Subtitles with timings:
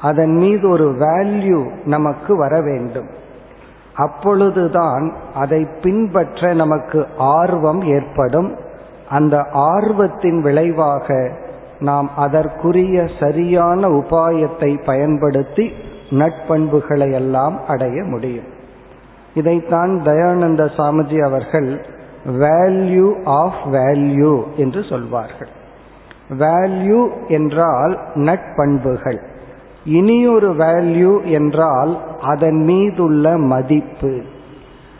[0.00, 3.06] அதன் மீது ஒரு வேல்யூ நமக்கு வர வேண்டும்.
[3.94, 8.56] அப்பொழுதுதான் அதை பின்பற்ற நமக்கு ஆர்வம் ஏற்படும்.
[9.10, 11.30] அந்த ஆர்வத்தின் விளைவாக
[11.80, 15.72] நாம் அதற்குரிய சரியான உபாயத்தை பயன்படுத்தி
[16.10, 18.44] நட்பண்புகளை எல்லாம் அடைய முடியும்.
[19.34, 21.86] இதைத்தான் தயானந்த சாமிஜி அவர்கள்
[22.26, 25.48] வேல்யூ ஆஃப் வேல்யூ என்று சொல்வார்கள்.
[26.38, 29.20] வேல்யூ என்றால் நட்பண்புகள்
[29.86, 34.20] இனியொரு வேல்யூ என்றால் அதன் மீதுள்ள மதிப்பு.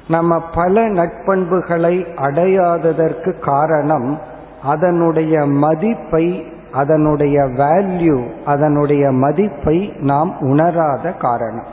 [0.08, 4.18] நம்ம பல நட்பண்புகளை அடையாததற்கு காரணம்
[4.62, 11.66] அதனுடைய மதிப்பை அதனுடைய வேல்யூ அதனுடைய மதிப்பை நாம் உணராத காரணம்.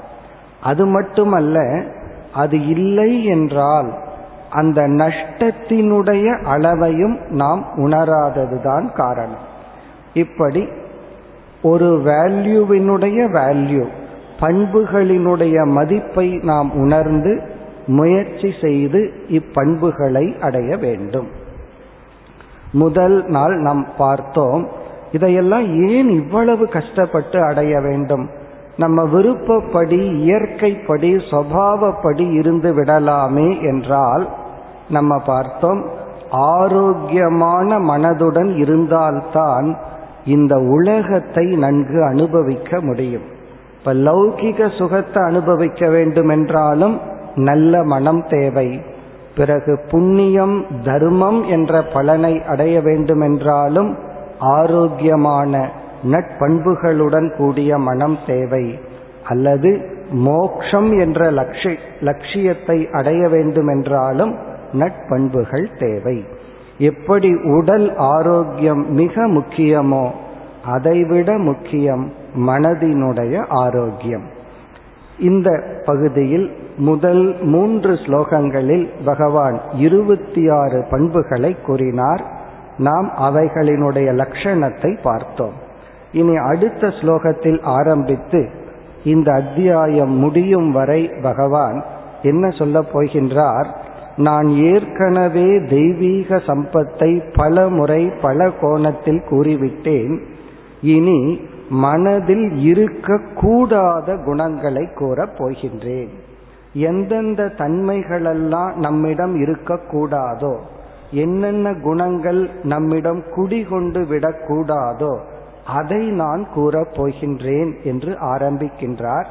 [0.61, 1.83] அது மட்டுமல்ல
[2.33, 3.93] அது இல்லை என்றால்
[4.49, 9.51] அந்த நஷ்டத்தினுடைய அளவையும் நாம் உணராததுதான் காரணம்.
[10.13, 10.67] இப்படி
[11.63, 13.87] ஒரு வேல்யூவினுடைய வேல்யூ
[14.39, 17.41] பண்புகளினுடைய மதிப்பை நாம் உணர்ந்து
[17.87, 21.27] முயற்சி செய்து இப்பண்புகளை அடைய வேண்டும்.
[22.71, 24.67] முதல் நாள் நாம் பார்த்தோம்
[25.11, 28.29] இதையெல்லாம் ஏன் இவ்வளவு கஷ்டப்பட்டு அடைய வேண்டும்?
[28.77, 34.29] நம்ம விருப்பப்படி இயற்கைப்படி சுவாவப்படி இருந்து விடலாமே என்றால்
[34.89, 35.89] நம்ம பார்த்தோம்
[36.31, 39.77] ஆரோக்கியமான மனதுடன் இருந்தால்தான்
[40.25, 43.21] இந்த உலகத்தை நன்கு அனுபவிக்க முடியும்.
[43.79, 46.99] இப்ப லௌகிக சுகத்தை அனுபவிக்க வேண்டும் என்றாலும்
[47.35, 48.81] நல்ல மனம் தேவை.
[49.35, 53.97] பிறகு புண்ணியம் தர்மம் என்ற பலனை அடைய வேண்டுமென்றாலும்
[54.39, 55.69] ஆரோக்கியமான
[56.11, 58.79] நட்பண்புகளுடன் கூடிய மனம் தேவை.
[59.23, 61.31] அல்லது மோக்ஷம் என்ற
[61.99, 64.35] லட்சியத்தை அடைய வேண்டுமென்றாலும்
[64.73, 66.25] நட்பண்புகள் தேவை.
[66.77, 70.11] எப்படி உடல் ஆரோக்கியம் மிக முக்கியமோ
[70.65, 74.23] அதைவிட முக்கியம் மனதினுடைய ஆரோக்கியம்.
[75.19, 82.23] இந்த பகுதியில் முதல் மூன்று ஸ்லோகங்களில் பகவான் இருபத்தி ஆறு பண்புகளை கூறினார்.
[82.77, 85.53] நாம் அவைகளினுடைய லட்சணத்தை பார்த்தோம்.
[86.11, 88.49] இனி அடுத்த ஸ்லோகத்தில் ஆரம்பித்து
[89.03, 91.83] இந்த அத்தியாயம் முடியும் வரை பகவான்
[92.21, 93.67] என்ன சொல்ல போகின்றார்?
[94.15, 100.21] நான் ஏற்கனவே தெய்வீக சம்பத்தை பல முறை பல கோணத்தில் கூறிவிட்டேன்.
[100.81, 106.09] இனி மனதில் இருக்கக்கூடாத குணங்களை கூறப் போகின்றேன்.
[106.73, 110.55] எந்தெந்த தன்மைகளெல்லாம் நம்மிடம் இருக்கக்கூடாதோ
[111.11, 115.17] என்னென்ன குணங்கள் நம்மிடம் குடிகொண்டு விடக்கூடாதோ
[115.65, 119.25] அதை நான் கூறப் போகின்றேன் என்று ஆரம்பிக்கின்றார்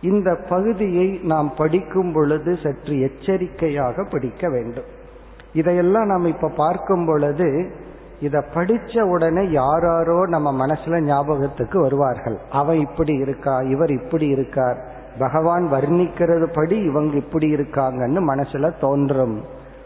[0.00, 4.84] இந்த பகுதியை நாம் படிக்கும் பொழுது சற்று எச்சரிக்கையாக படிக்க வேண்டும்.
[5.52, 7.70] இதையெல்லாம் நாம் இப்ப பார்க்கும் பொழுது
[8.20, 12.38] இத படிச்ச உடனே யாராரோ நம்ம மனசுல ஞாபகத்துக்கு வருவார்கள்.
[12.50, 14.78] அவன் இப்படி இருக்கா இவர் இப்படி இருக்கார்
[15.18, 19.44] பகவான் வர்ணிக்கிறது படி இவங்க இப்படி இருக்காங்கன்னு மனசுல தோன்றும்.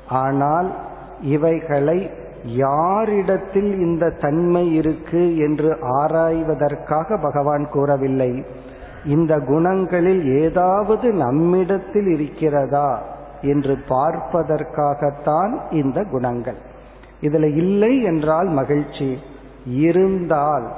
[0.09, 0.75] ஆனால்
[1.21, 2.11] இவைகளை
[2.45, 8.45] யாரிடத்தில் இந்த தன்மை இருக்கு என்று ஆராய்வதற்காக பகவான் கூறவில்லை.
[9.05, 13.03] இந்த குணங்களில் ஏதாவது நம்மிடத்தில் இருக்கிறதா
[13.43, 16.57] என்று பார்ப்பதற்காகத்தான் இந்த குணங்கள்.
[17.21, 19.19] இதுல இல்லை என்றால் மகிழ்ச்சி.
[19.65, 20.73] இருந்தால்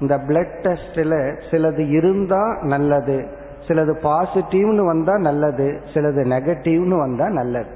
[0.00, 3.26] இந்த பிளட் டெஸ்டில் சிலது இருந்தா நல்லது.
[3.66, 5.80] சிலது பாசிட்டிவ்னு வந்தா நல்லது.
[5.94, 7.70] சிலது நெகட்டிவ்னு வந்தா நல்லது.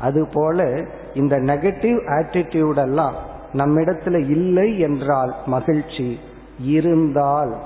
[0.00, 3.12] அதுபோல இந்த நெகட்டிவ் ஆட்டிடியூடெல்லாம்
[3.52, 6.18] நம்மிடத்துல இல்லை என்றால் மகிழ்ச்சி.
[6.58, 7.56] இருந்தால்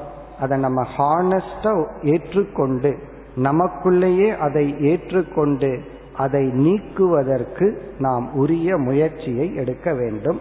[0.41, 1.73] அதை நம்ம ஹானஸ்டா
[2.03, 2.91] ஏற்றுக்கொண்டு
[3.37, 5.71] நமக்குள்ளேயே அதை ஏற்றுக்கொண்டு
[6.17, 7.67] அதை நீக்குவதற்கு
[7.99, 10.41] நாம் உரிய முயற்சியை எடுக்க வேண்டும்.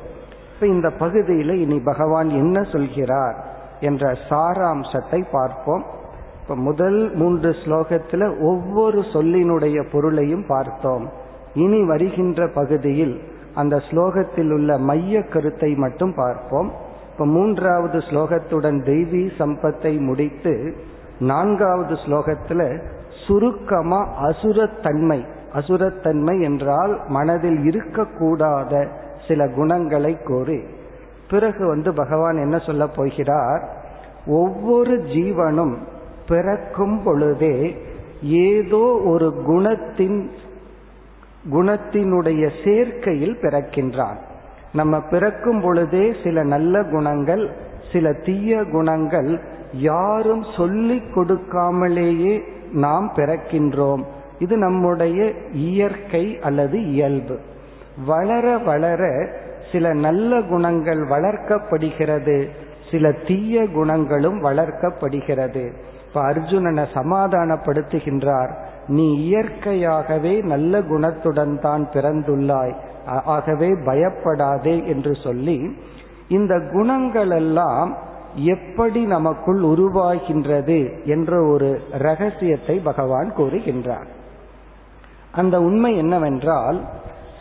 [0.54, 3.38] இப்ப இந்த பகுதியில் இனி பகவான் என்ன சொல்கிறார்
[3.80, 5.84] என்ற சாராம்சத்தை பார்ப்போம்.
[6.42, 11.06] இப்ப முதல் மூன்று ஸ்லோகத்தில் ஒவ்வொரு சொல்லினுடைய பொருளையும் பார்த்தோம்.
[11.54, 13.16] இனி வருகின்ற பகுதியில்
[13.56, 16.72] அந்த ஸ்லோகத்தில் உள்ள மைய கருத்தை மட்டும் பார்ப்போம்.
[17.20, 20.76] இப்ப மூன்றாவது ஸ்லோகத்துடன் தெய்வீ சம்பத்தை முடித்து
[21.20, 22.82] நான்காவது ஸ்லோகத்துல
[23.28, 25.18] சுருக்கமா அசுரத்தன்மை
[25.54, 28.88] அசுரத்தன்மை என்றால் மனதில் இருக்கக்கூடாத
[29.28, 30.64] சில குணங்களை கூறி.
[31.30, 33.70] பிறகு வந்து பகவான் என்ன சொல்ல போகிறார்?
[34.26, 35.76] ஒவ்வொரு ஜீவனும்
[36.28, 37.78] பிறக்கும் பொழுதே
[38.22, 40.30] ஏதோ ஒரு குணத்தின்
[41.52, 44.20] குணத்தினுடைய சேர்க்கையில் பிறக்கின்றான்.
[44.74, 47.50] நம்ம பிறக்கும் பொழுதே சில நல்ல குணங்கள்
[47.92, 49.40] சில தீய குணங்கள்
[49.74, 54.04] யாரும் சொல்லிக் கொடுக்காமலேயே நாம் பிறக்கின்றோம்.
[54.40, 57.40] இது நம்முடைய இயற்கை அல்லது இயல்பு.
[58.06, 59.30] வளர வளர
[59.72, 62.48] சில நல்ல குணங்கள் வளர்க்கப்படுகிறது.
[62.92, 65.72] சில தீய குணங்களும் வளர்க்கப்படுகிறது.
[66.08, 68.52] இப்ப அர்ஜுனனை சமாதானப்படுத்துகின்றார்.
[68.88, 72.76] நீ இயற்கையாகவே நல்ல குணத்துடன் தான் பிறந்துள்ளாய்.
[73.10, 75.78] ஆகவே பயப்படாதே என்று சொல்லி
[76.28, 77.98] இந்த குணங்கள் எல்லாம்
[78.36, 84.08] எப்படி நமக்குள் உருவாகின்றது என்ற ஒரு ரகசியத்தை பகவான் கூறுகின்றார்.
[85.32, 86.82] அந்த உண்மை என்னவென்றால்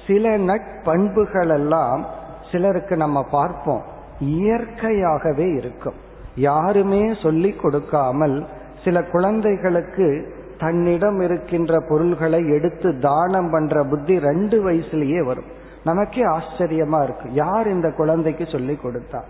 [0.06, 2.06] சில நட்பண்புகள் எல்லாம்
[2.52, 3.82] சிலருக்கு நம்ம பார்ப்போம்.
[4.20, 5.94] இயற்கையாகவே இருக்கும்.
[6.34, 8.46] யாருமே சொல்லிக் கொடுக்காமல்
[8.84, 15.57] சில குழந்தைகளுக்கு தன்னிடம் இருக்கின்ற பொருள்களை எடுத்து தானம் பண்ற புத்தி ரெண்டு வயசுலயே வரும்.
[15.88, 17.28] நமக்கே ஆச்சரியமா இருக்கு.
[17.42, 19.20] யார் இந்த குழந்தைக்கு சொல்லி கொடுத்தா?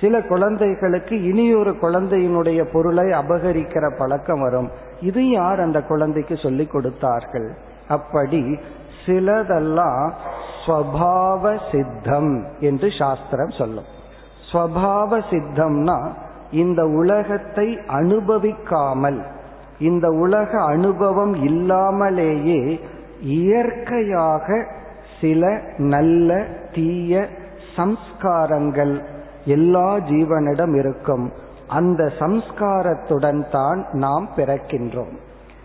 [0.00, 4.70] சில குழந்தைகளுக்கு இனியொரு குழந்தையினுடைய பொருளை அபகரிக்கிற பழக்கம் வரும்.
[5.00, 7.48] இது யார் அந்த குழந்தைக்கு சொல்லி கொடுத்தார்கள்?
[7.88, 8.42] அப்படி
[9.04, 10.04] சிலதெல்லாம்
[10.60, 12.34] ஸ்வபாவ சித்தம்
[12.68, 13.88] என்று சாஸ்திரம் சொல்லும்.
[14.50, 15.98] ஸ்வபாவ சித்தம்னா
[16.62, 17.68] இந்த உலகத்தை
[17.98, 19.20] அனுபவிக்காமல்
[19.88, 22.60] இந்த உலக அனுபவம் இல்லாமலேயே
[23.38, 24.48] இயற்கையாக
[25.20, 27.28] சில நல்ல தீய
[27.76, 29.04] சம்ஸ்காரங்கள்
[29.44, 31.32] எல்லா ஜீவனிடம் இருக்கும்.
[31.68, 35.14] அந்த சம்ஸ்காரத்துடன் தான் நாம் பிறக்கின்றோம்.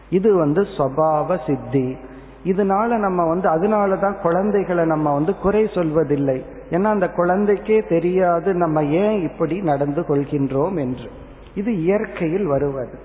[0.10, 1.98] இது வந்து ஸ்வபாவ சித்தி.
[2.46, 6.44] இதனால நம்ம வந்து அதனால தான் குழந்தைகளை நம்ம வந்து குறை சொல்வதில்லை.
[6.70, 11.10] ஏன்னா அந்த குழந்தைக்கே தெரியாது நம்ம ஏன் இப்படி நடந்து கொள்கின்றோம் என்று.
[11.56, 13.00] இது இயற்கையில் வருவது.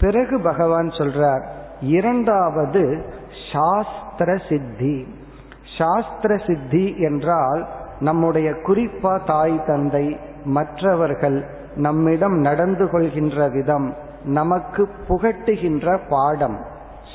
[0.00, 1.42] பிறகு பகவான் சொல்றார்
[1.80, 3.04] இரண்டாவது
[3.52, 5.06] சாஸ்திர சித்தி.
[5.80, 7.62] சாஸ்திர சித்தி என்றால்
[8.00, 10.06] நம்முடைய குறிப்பா தாய் தந்தை
[10.56, 11.38] மற்றவர்கள்
[11.86, 13.88] நம்மிடம் நடந்து கொள்கின்ற விதம்
[14.38, 16.56] நமக்கு புகட்டுகின்ற பாடம்.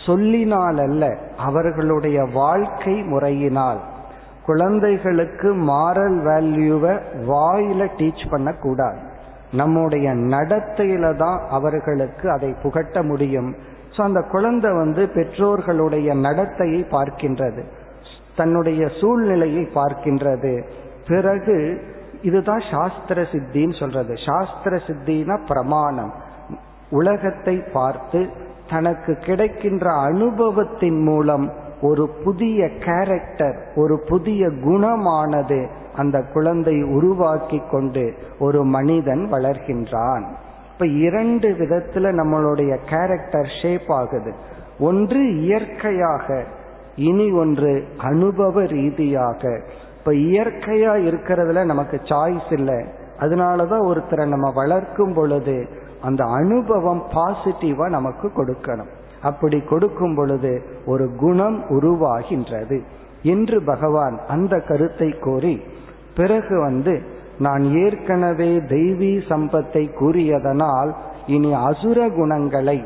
[0.05, 1.03] சொல்லினால் அல்ல
[1.47, 3.79] அவர்களுடைய வாழ்க்கை முறையினால்.
[4.45, 6.93] குழந்தைகளுக்கு மாரல் வேல்யூவை
[7.29, 8.99] வாயில டீச் பண்ணக்கூடாது.
[9.61, 13.49] நம்முடைய நடத்தையில தான் அவர்களுக்கு அதை புகட்ட முடியும்.
[13.95, 17.63] ஸோ அந்த குழந்தை வந்து பெற்றோர்களுடைய நடத்தையை பார்க்கின்றது.
[18.35, 20.63] தன்னுடைய சூழ்நிலையை பார்க்கின்றது.
[21.07, 21.81] பிறகு
[22.21, 24.13] இதுதான் சாஸ்திர சித்தின்னு சொல்றது.
[24.25, 26.13] சாஸ்திர சித்தினா பிரமாணம்.
[26.89, 28.29] உலகத்தை பார்த்து
[28.69, 38.63] தனக்கு கிடைக்கின்ற அனுபவத்தின் மூலம் ஒரு புதிய கேரக்டர் ஒரு புதிய குணமானது அந்த குழந்தை உருவாக்கி கொண்டு ஒரு
[38.63, 40.23] மனிதன் வளர்கின்றான்.
[40.73, 44.33] இப்ப இரண்டு விதத்துல நம்மளுடைய கேரக்டர் ஷேப் ஆகுது.
[44.79, 46.43] ஒன்று இயற்கையாக
[46.95, 49.61] இனி ஒன்று அனுபவ ரீதியாக.
[49.99, 52.85] இப்ப இயற்கையா இருக்கிறதுல நமக்கு சாய்ஸ் இல்லை.
[53.19, 55.67] அதனாலதான் ஒருத்தரை நம்ம வளர்க்கும் பொழுது
[56.01, 58.91] அந்த அனுபவம் பாசிட்டிவா நமக்கு கொடுக்கணும்.
[59.21, 62.81] அப்படி கொடுக்கும் பொழுது ஒரு குணம் உருவாகின்றது.
[63.23, 65.61] என்று பகவான் அந்த கருத்தை கோரி
[66.15, 67.01] பிறகு வந்து
[67.39, 70.95] நான் ஏற்கனவே தெய்வீ சம்பத்தை கூறியதனால்
[71.27, 72.85] இனி அசுர குணங்களை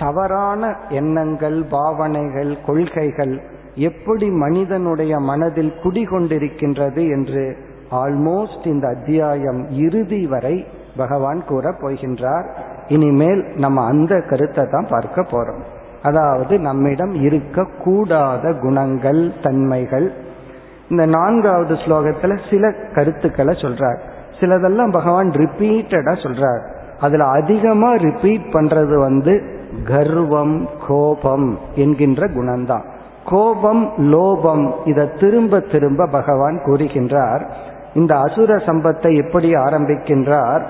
[0.00, 3.40] தவறான எண்ணங்கள் பாவனைகள் கொள்கைகள்
[3.74, 7.56] எப்படி மனிதனுடைய மனதில் குடிகொண்டிருக்கின்றது என்று
[7.90, 10.66] ஆல்மோஸ்ட் இந்த அத்தியாயம் இறுதி வரை
[10.96, 12.44] பகவான் கூற போகின்றார்.
[12.88, 15.62] இனிமேல் நம்ம அந்த கருத்தை தான் பார்க்க போறோம்.
[16.02, 20.12] அதாவது நம்மிடம் இருக்கக்கூடாத குணங்கள் தன்மைகள்.
[20.88, 23.98] இந்த நான்காவது ஸ்லோகத்துல சில கருத்துக்களை சொல்றார்.
[24.40, 26.62] சிலதெல்லாம் பகவான் ரிப்பீட்டடா சொல்றார்.
[27.00, 32.84] அதுல அதிகமா ரிப்பீட் பண்றது வந்து கர்வம் கோபம் என்கின்ற குணம்தான்.
[33.24, 37.48] கோபம் லோபம் இதை திரும்ப திரும்ப பகவான் கூறுகின்றார்.
[37.94, 40.62] இந்த அசுர சம்பத்தை எப்படி ஆரம்பிக்கின்றார்?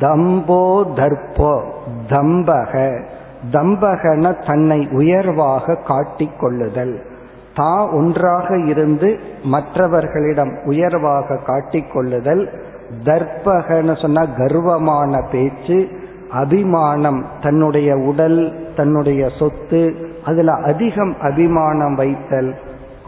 [0.00, 1.62] தம்போ தர்போ
[2.08, 3.04] தம்பக.
[3.52, 7.02] தம்பகன தன்னை உயர்வாக காட்டிக் கொள்ளுதல்.
[7.54, 12.50] தான் ஒன்றாக இருந்து மற்றவர்களிடம் உயர்வாக காட்டிக் கொள்ளுதல்.
[13.04, 15.88] தர்ப்பகன்னு சொன்னா கர்வமான பேச்சு
[16.32, 22.54] அபிமானம் தன்னுடைய உடல் தன்னுடைய சொத்து அதுல அதிகம் அபிமானம் வைத்தல்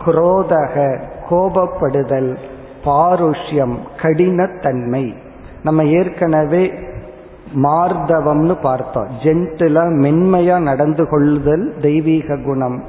[0.07, 0.99] குரோதக
[1.31, 2.37] கோபப்படுதல்
[2.85, 5.15] பாருஷ்யம் கடினத்தன்மை.
[5.63, 6.73] நம்ம ஏற்கனவே
[7.63, 9.07] மார்தவம்னு பார்த்தோம்.
[9.23, 12.83] ஜென்டிலா மென்மையா நடந்து கொள்ளுதல் தெய்வீக குணம்.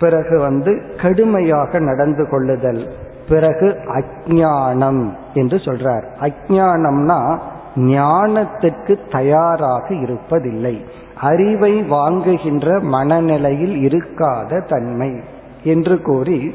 [0.00, 2.86] பிறகு வந்து கடுமையாக நடந்து கொள்ளுதல்.
[3.28, 6.04] பிறகு அஜானம் என்று சொல்றார்.
[6.20, 7.38] அஜானம்னா
[7.78, 10.76] ஞானத்திற்கு தயாராக இருப்பதில்லை.
[11.20, 15.20] அறிவை வாங்குகின்ற மனநிலையில் இருக்காத தன்மை
[15.64, 16.54] என்று கூறி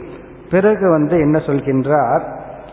[0.51, 2.21] பிறகு வந்து என்ன சொல்கின்றார்?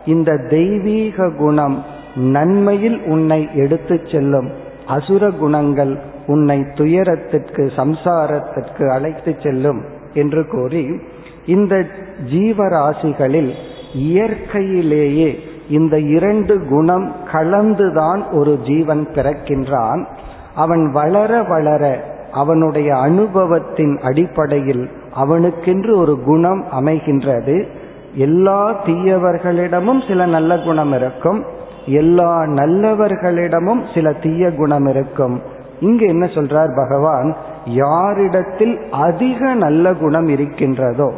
[0.06, 4.50] இந்த தெய்வீக குணம் நன்மையில் உன்னை எடுத்து செல்லும்.
[4.86, 11.00] அசுர குணங்கள் உன்னை துயரத்திற்கு சம்சாரத்திற்கு அழைத்து செல்லும் என்று கூறி
[11.46, 11.86] இந்த
[12.30, 13.52] ஜீவராசிகளில்
[13.94, 15.38] இயற்கையிலேயே
[15.70, 20.06] இந்த இரண்டு குணம் கலந்துதான் ஒரு ஜீவன் பிறக்கின்றான்.
[20.54, 27.66] அவன் வளர வளர அவனுடைய அனுபவத்தின் அடிப்படையில் அவனுக்கென்று ஒரு குணம் அமைகின்றது.
[28.14, 31.44] எல்லா தீயவர்களிடமும் சில நல்ல குணம் இருக்கும்.
[31.86, 35.40] எல்லா நல்லவர்களிடமும் சில தீய குணம் இருக்கும்.
[35.80, 37.36] இங்கு என்ன சொல்றார் பகவான்?
[37.64, 41.12] யாரிடத்தில் அதிக நல்ல குணம் இருக்கின்றதோ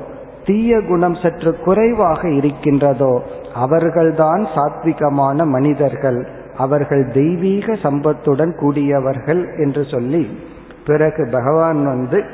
[0.45, 3.23] தீய குணம் சற்று குறைவாக இருக்கின்றதோ
[3.55, 6.29] அவர்கள்தான் சாத்விகமான மனிதர்கள்.
[6.57, 10.39] அவர்கள் தெய்வீக சம்பத்துடன் கூடியவர்கள் என்று சொல்லி
[10.87, 12.25] பிறகு பகவான் வந்து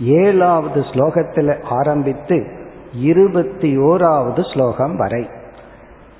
[0.00, 2.46] ஏழாவது ஸ்லோகத்தில் ஆரம்பித்து
[2.94, 5.28] இருபத்தி ஓராவது ஸ்லோகம் வரை.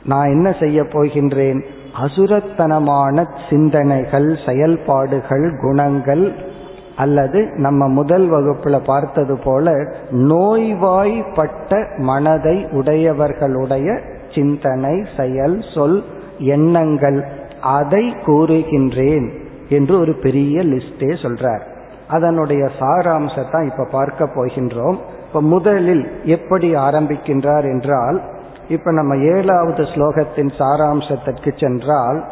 [0.05, 1.63] நான் என்ன செய்ய போகின்றேன்?
[2.03, 6.51] அசுரத்தனமான சிந்தனைகள் செயல்பாடுகள் குணங்கள்
[6.97, 9.71] அல்லது நம்ம முதல் வகுப்புல பார்த்தது போல
[10.11, 14.01] நோய்வாய்ப்பட்ட மனதை உடையவர்களுடைய
[14.35, 16.05] சிந்தனை செயல் சொல்
[16.39, 17.25] எண்ணங்கள்
[17.61, 19.33] அதை கூறுகின்றேன்
[19.69, 21.61] என்று ஒரு பெரிய லிஸ்டே சொல்றார்.
[22.09, 24.97] அதனுடைய சாராம்சத்தை இப்ப பார்க்க போகின்றோம்.
[25.27, 28.23] இப்ப முதலில் எப்படி ஆரம்பிக்கின்றார் என்றால்
[28.69, 32.25] இப்ப நம்ம ஏழாவது ஸ்லோகத்தின் சாராம்சத்திற்கு சென்றால்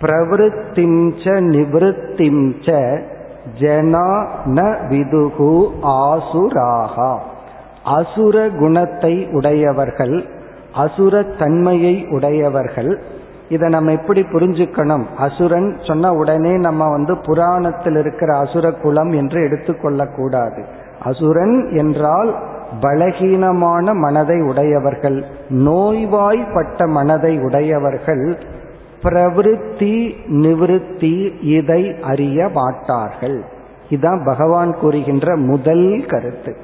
[0.00, 2.98] பிரவருத்திம்ச நிவத்திஞ்ச
[3.60, 4.08] ஜனா
[4.46, 4.60] ந
[4.90, 7.18] விதுகு ஆசுராகா.
[7.84, 10.24] அசுர குணத்தை உடையவர்கள்
[10.74, 13.00] அசுர தன்மையை உடையவர்கள்.
[13.48, 15.04] இதை நம்ம எப்படி புரிஞ்சுக்கணும்?
[15.18, 20.62] அசுரன் சொன்ன உடனே நம்ம வந்து புராணத்தில் இருக்கிற அசுர குலம் என்று எடுத்துக்கொள்ளக்கூடாது
[21.02, 22.34] அசுரன் என்றால்
[22.80, 28.38] பலகீனமான மனதை உடையவர்கள் நோய்வாய்ப்பட்ட மனதை உடையவர்கள்.
[29.04, 33.44] பிரவிருத்தி நிவிருத்தி இதை அறிய மாட்டார்கள்.
[33.88, 36.56] இதுதான் பகவான் கூறுகின்ற முதல் கருத்து.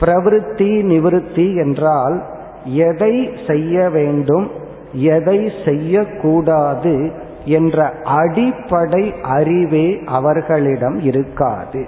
[0.00, 2.22] பிரவிருத்தி நிவிருத்தி என்றால்
[2.64, 4.50] எதை செய்ய வேண்டும்
[4.92, 7.12] எதை செய்யக்கூடாது
[7.44, 11.86] என்ற அடிப்படை அறிவே அவர்களிடம் இருக்காது.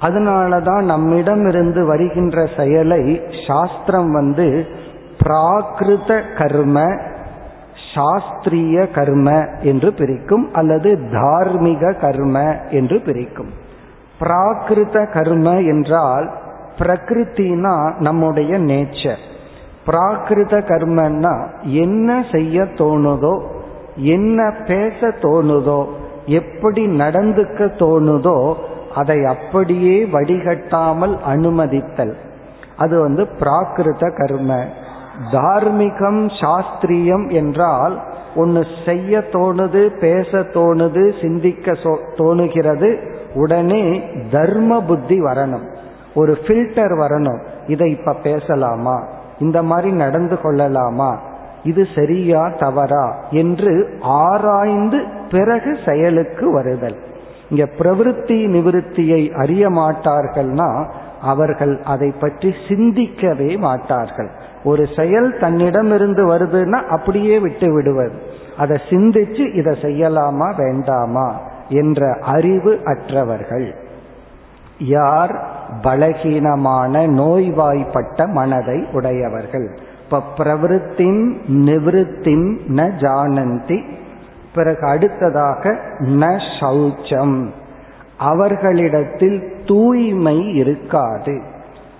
[0.00, 4.66] அதனாலதான் நம்மிடமிருந்து வருகின்ற செயலை சாஸ்திரம் வந்து
[5.22, 6.96] பிராகிருத கர்ம
[7.94, 9.28] சாஸ்திரிய கர்ம
[9.62, 12.36] என்று பிரிக்கும் அல்லது தார்மீக கர்ம
[12.70, 13.50] என்று பிரிக்கும்.
[14.20, 16.26] பிராகிருத கர்ம என்றால்
[16.78, 19.22] பிரகிருத்தினா நம்முடைய நேச்சர்.
[19.86, 23.34] பிராகிருத கர்மன்னா என்ன செய்ய தோணுதோ
[23.96, 25.80] என்ன பேச தோணுதோ
[26.26, 28.54] எப்படி நடந்துக்க தோணுதோ
[28.94, 32.14] அதை அப்படியே வடிகட்டாமல் அனுமதித்தல்.
[32.76, 34.52] அது வந்து பிராகிருத கர்ம.
[35.32, 38.02] தார்மீகம் சாஸ்திரியம் என்றால்
[38.34, 41.72] ஒன்று செய்ய தோணுது பேச தோணுது சிந்திக்க
[42.16, 45.76] தோணுகிறது உடனே தர்ம புத்தி வரணும்.
[46.14, 47.40] ஒரு ஃபில்டர் வரணும்.
[47.66, 49.06] இதை இப்ப பேசலாமா?
[49.38, 51.20] இந்த மாதிரி நடந்து கொள்ளலாமா?
[51.62, 53.16] இது சரியா தவறா?
[53.30, 56.96] என்று ஆராய்ந்து பிறகு செயலுக்கு வருதல்.
[57.48, 60.86] இங்க பிரவருத்தி நிவிருத்தியை அறிய மாட்டார்கள்னா
[61.20, 64.30] அவர்கள் அதை பற்றி சிந்திக்கவே மாட்டார்கள்.
[64.64, 68.22] ஒரு செயல் தன்னிடமிருந்து வருதுன்னா அப்படியே விட்டு விடுவது.
[68.58, 73.74] அதை சிந்திச்சு இதை செய்யலாமா வேண்டாமா என்ற அறிவு அற்றவர்கள்.
[74.78, 75.46] யார்
[75.80, 79.78] பலகீனமான நோய்வாய்ப்பட்ட மனதை உடையவர்கள்?
[80.04, 83.84] இப்ப பிரவருத்தின் நிவிருத்தின் ந ஜானந்தி
[84.54, 87.46] பிறகு அடுத்ததாக ந சௌச்சம்
[88.18, 91.40] அவர்களிடத்தில் தூய்மை இருக்காது.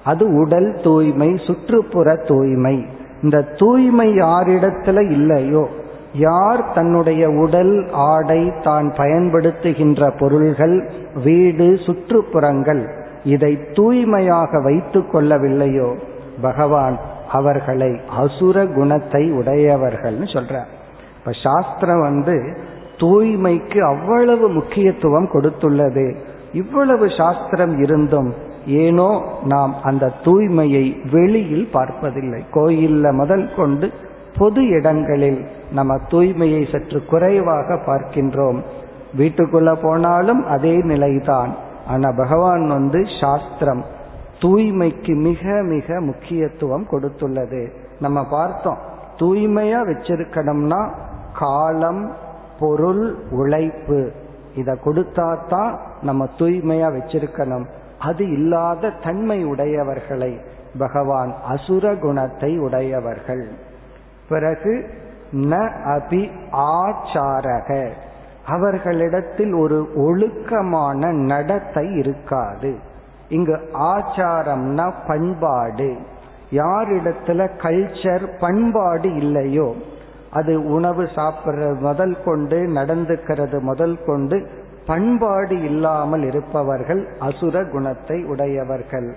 [0.09, 2.87] அது உடல் தூய்மை சுற்றுப்புற தூய்மை.
[3.23, 5.69] இந்த தூய்மை யாரிடத்துல இல்லையோ?
[6.13, 10.77] யார் தன்னுடைய உடல் ஆடை தான் பயன்படுத்துகின்ற பொருள்கள்
[11.25, 12.83] வீடு சுற்றுப்புறங்கள்
[13.25, 15.97] இதை தூய்மையாக வைத்து கொள்ளவில்லையோ?
[16.41, 16.99] பகவான்
[17.33, 20.71] அவர்களை அசுர குணத்தை உடையவர்கள்னு சொல்றார்.
[21.19, 22.57] இப்ப சாஸ்திரம் வந்து
[22.97, 26.07] தூய்மைக்கு அவ்வளவு முக்கியத்துவம் கொடுத்துள்ளது.
[26.53, 28.35] இவ்வளவு சாஸ்திரம் இருந்தும்
[28.69, 32.45] ஏனோ நாம் அந்த தூய்மையை வெளியில் பார்ப்பதில்லை.
[32.55, 33.93] கோயில்ல முதல் கொண்டு
[34.39, 38.59] பொது இடங்களில் நம்ம தூய்மையை சற்று குறைவாக பார்க்கின்றோம்.
[39.19, 41.55] வீட்டுக்குள்ள போனாலும் அதே நிலைதான்.
[41.87, 43.85] ஆனா பகவான் வந்து சாஸ்திரம்
[44.39, 47.73] தூய்மைக்கு மிக மிக முக்கியத்துவம் கொடுத்துள்ளது.
[48.01, 48.79] நம்ம பார்த்தோம்
[49.17, 50.91] தூய்மையா வச்சிருக்கணும்னா
[51.39, 52.13] காலம்
[52.59, 54.13] பொருள் உழைப்பு.
[54.55, 57.67] இத கொடுத்தா தான் நம்ம தூய்மையா வச்சிருக்கணும்.
[57.99, 60.41] அது இல்லாத தன்மை உடையவர்களை
[60.79, 63.49] பகவான் அசுர குணத்தை உடையவர்கள்.
[64.29, 64.91] பிறகு
[65.33, 67.89] ந அபி ஆச்சாரக.
[68.47, 72.75] அவர்களிடத்தில் ஒரு ஒழுக்கமான நடத்தை இருக்காது.
[73.29, 75.97] இங்கு ஆச்சாரம்னா பண்பாடு.
[76.51, 79.75] யாரிடத்துல கல்ச்சர் பண்பாடு இல்லையோ
[80.33, 84.49] அது உணவு சாப்பிட்றது முதல் கொண்டு நடந்துக்கிறது முதல் கொண்டு
[84.89, 89.09] பண்பாடு இல்லாமல் இருப்பவர்கள் அசுர குணத்தை உடையவர்கள்.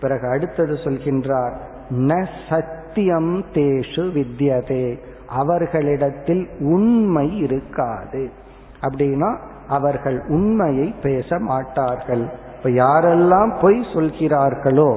[0.00, 1.54] பிறகு அடுத்தது சொல்கின்றார்
[1.90, 4.86] ந சத்தியம் தேஷு வித்யதே.
[5.28, 8.22] அவர்களிடத்தில் உண்மை இருக்காது.
[8.80, 9.30] அப்படின்னா
[9.68, 12.24] அவர்கள் உண்மையை பேச மாட்டார்கள்.
[12.56, 14.90] இப்ப யாரெல்லாம் பொய் சொல்கிறார்களோ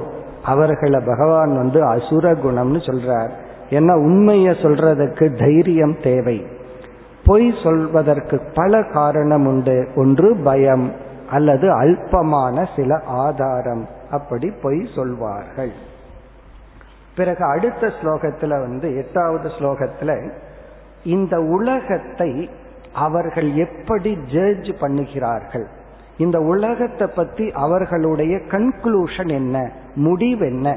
[0.44, 3.30] அவர்களை பகவான் வந்து அசுர குணம்னு சொல்றார்.
[3.70, 6.38] ஏன்னா உண்மையை சொல்றதுக்கு தைரியம் தேவை.
[7.30, 10.92] பொய் சொல்வதற்கு பல காரணம் உண்டு ஒன்று பயம்
[11.30, 13.88] அல்லது அல்பமான சில ஆதாரம்.
[14.10, 15.72] அப்படி பொய் சொல்வார்கள்.
[17.16, 20.30] பிறகு அடுத்த ஸ்லோகத்துல வந்து எட்டாவது ஸ்லோகத்துல
[21.04, 22.50] இந்த உலகத்தை
[22.94, 25.66] அவர்கள் எப்படி ஜட்ஜ் பண்ணுகிறார்கள்?
[26.18, 29.70] இந்த உலகத்தை பத்தி அவர்களுடைய கன்க்ளூஷன் என்ன?
[29.94, 30.76] முடிவு என்ன?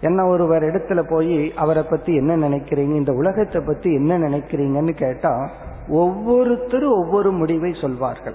[0.00, 2.94] என்ன ஒருவர் இடத்துல போய் அவரை பத்தி என்ன நினைக்கிறீங்க?
[2.94, 5.50] இந்த உலகத்தை பத்தி என்ன நினைக்கிறீங்கன்னு கேட்டா
[5.88, 8.34] ஒவ்வொருத்தரும் ஒவ்வொரு முடிவை சொல்வார்கள்.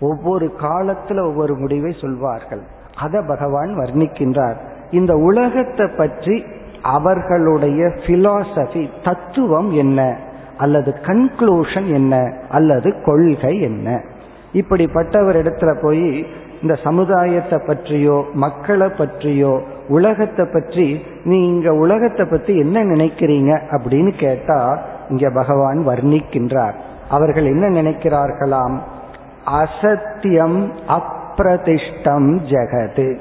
[0.00, 2.60] ஒவ்வொரு காலத்துல ஒவ்வொரு முடிவை சொல்வார்கள்.
[3.00, 4.54] அத பகவான் வர்ணிக்கின்றார்.
[4.90, 6.44] இந்த உலகத்தை பற்றி
[6.82, 10.16] அவர்களுடைய பிலாசபி தத்துவம் என்ன?
[10.56, 12.32] அல்லது கன்க்ளூஷன் என்ன?
[12.50, 14.00] அல்லது கொள்கை என்ன?
[14.52, 16.26] இப்படிப்பட்டவர் இடத்துல போய்
[16.62, 23.60] இந்த சமுதாயத்தை பற்றியோ மக்களை பற்றியோ உலகத்தை பற்றி நீங்க உலகத்தை பத்தி என்ன நினைக்கிறீங்க?
[23.70, 26.74] அப்படின்னு கேட்டா இங்க பகவான் வர்ணிக்கின்றார்.
[27.10, 28.78] அவர்கள் என்ன நினைக்கிறார்களாம்?
[29.44, 33.18] அசத்தியம் அப்பிரதிஷ்டம் ஜெகது.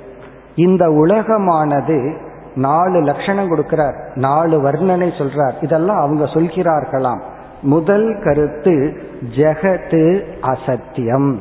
[0.55, 2.17] இந்த உலகமானது
[2.55, 5.53] நாலு லட்சணம் கொடுக்கிறார் நாலு வர்ணனை சொல்றார்.
[5.61, 7.21] இதெல்லாம் அவங்க சொல்கிறார்களாம்.
[7.61, 9.01] முதல் கருத்து
[9.35, 11.37] ஜெகத்து அசத்தியம்.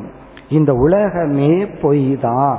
[0.49, 2.59] இந்த உலகமே பொய் தான்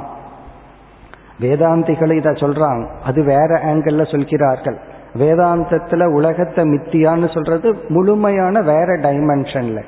[1.41, 2.88] வேதாந்திகள் இதை சொல்றாங்க.
[3.06, 4.80] அது வேற ஆங்கிள் சொல்கிறார்கள்.
[5.17, 9.79] வேதாந்தத்துல உலகத்தை மித்தியான்னு சொல்றது முழுமையான வேற டைமென்ஷன்ல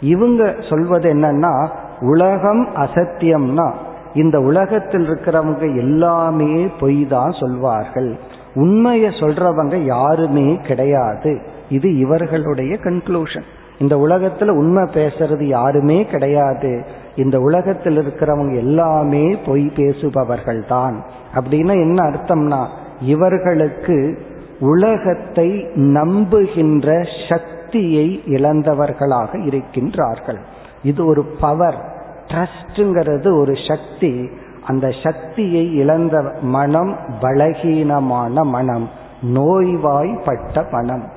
[0.00, 1.68] இவங்க சொல்வது என்னன்னா
[2.00, 3.72] உலகம் அசத்தியம்னா
[4.14, 8.16] இந்த உலகத்தில் இருக்கிறவங்க எல்லாமே பொய் தான் சொல்வார்கள்.
[8.54, 11.40] உண்மையை சொல்றவங்க யாருமே கிடையாது.
[11.68, 13.46] இது இவர்களுடைய கன்க்ளூஷன்
[13.78, 16.84] இந்த உலகத்துல உண்மை பேசுறது யாருமே கிடையாது.
[17.16, 22.66] இந்த உலகத்தில் இருக்கிறவங்க எல்லாமே பொய் பேசுபவர்கள் தான் அப்படின்னா என்ன அர்த்தம்னா
[23.00, 24.18] இவர்களுக்கு
[24.60, 30.38] உலகத்தை நம்புகின்ற சக்தியை இழந்தவர்களாக இருக்கின்றார்கள்.
[30.82, 31.84] இது ஒரு பவர்
[32.26, 34.30] ட்ரஸ்ட்ங்கிறது ஒரு சக்தி.
[34.66, 38.88] அந்த சக்தியை இழந்த மனம் பலகீனமான மனம்.
[39.34, 41.08] நோய்வாய்ப்பட்ட மனம்.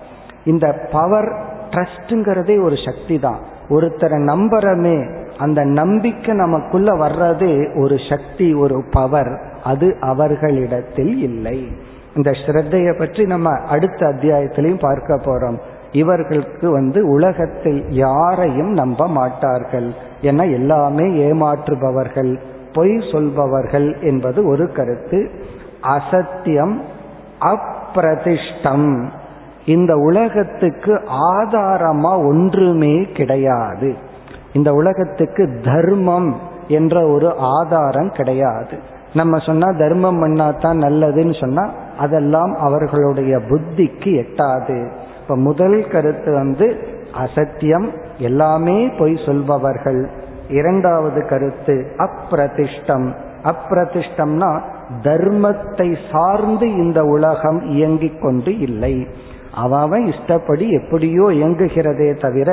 [0.46, 1.34] இந்த பவர்
[1.70, 9.98] ட்ரஸ்ட்ங்கிறதே ஒரு சக்தி தான் ஒருத்தரை நம்புறமே அந்த நம்பிக்கை நமக்குள்ள வர்றதே ஒரு சக்தி ஒரு பவர் அது
[10.00, 11.68] அவர்களிடத்தில் இல்லை.
[12.16, 15.58] இந்த ஸ்ரத்தைய பற்றி நம்ம அடுத்த அத்தியாயத்திலையும் பார்க்க போறோம்.
[15.92, 19.94] இவர்களுக்கு வந்து உலகத்தில் யாரையும் நம்ப மாட்டார்கள்.
[20.22, 22.40] என எல்லாமே ஏமாற்றுபவர்கள்
[22.74, 25.32] பொய் சொல்பவர்கள் என்பது ஒரு கருத்து.
[25.82, 26.82] அசத்தியம்
[27.42, 29.04] அப்பிரதிஷ்டம்.
[29.66, 31.02] இந்த உலகத்துக்கு
[31.34, 33.96] ஆதாரமா ஒன்றுமே கிடையாது.
[34.54, 39.00] இந்த உலகத்துக்கு தர்மம் என்ற ஒரு ஆதாரம் கிடையாது.
[39.14, 41.64] நம்ம சொன்னா தர்மம் பண்ணா தான் நல்லதுன்னு சொன்னா
[41.98, 44.78] அதெல்லாம் அவர்களுடைய புத்திக்கு எட்டாது.
[45.22, 46.68] இப்ப முதல் கருத்து வந்து
[47.14, 50.10] அசத்தியம் எல்லாமே பொய் சொல்பவர்கள்.
[50.50, 53.08] இரண்டாவது கருத்து அப்பிரதிஷ்டம்.
[53.44, 54.52] அப்பிரதிஷ்டம்னா
[55.04, 59.08] தர்மத்தை சார்ந்து இந்த உலகம் இயங்கிக் கொண்டு இல்லை.
[59.52, 62.52] அவன் இஷ்டப்படி எப்படியோ இயங்குகிறதே தவிர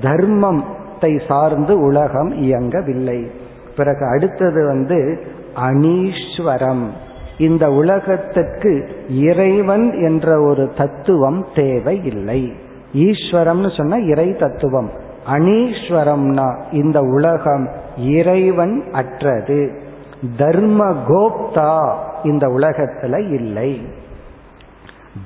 [0.00, 3.30] தர்மத்தை சார்ந்து உலகம் இயங்கவில்லை.
[3.76, 5.22] பிறகு அடுத்தது வந்து
[5.56, 6.84] அனீஸ்வரம்.
[7.38, 12.52] இந்த உலகத்திற்கு இறைவன் என்ற ஒரு தத்துவம் தேவை இல்லை
[12.92, 14.90] ஈஸ்வரம்னு சொன்னா இறை தத்துவம்.
[15.32, 19.80] அனீஸ்வரம்னா இந்த உலகம் இறைவன் அற்றது.
[20.36, 23.80] தர்ம கோப்தா இந்த உலகத்துல இல்லை.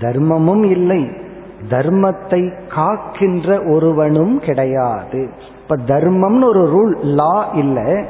[0.00, 1.10] தர்மமும் இல்லை.
[1.70, 5.30] தர்மத்தை காக்கின்ற ஒருவனும் கிடையாது.
[5.62, 8.04] இப்ப தர்மம்னு ஒரு ரூல் லா இல்லை.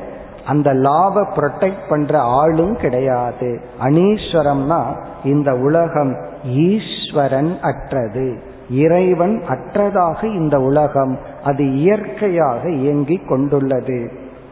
[0.46, 3.60] அந்த லாவை ப்ரொடெக்ட் பண்ற ஆளும் கிடையாது.
[3.80, 4.82] அனீஸ்வரம்னா
[5.24, 8.38] இந்த உலகம் ஈஸ்வரன் அற்றது.
[8.70, 14.10] இறைவன் அற்றதாக இந்த உலகம் அது இயற்கையாக இயங்கிக் கொண்டுள்ளது.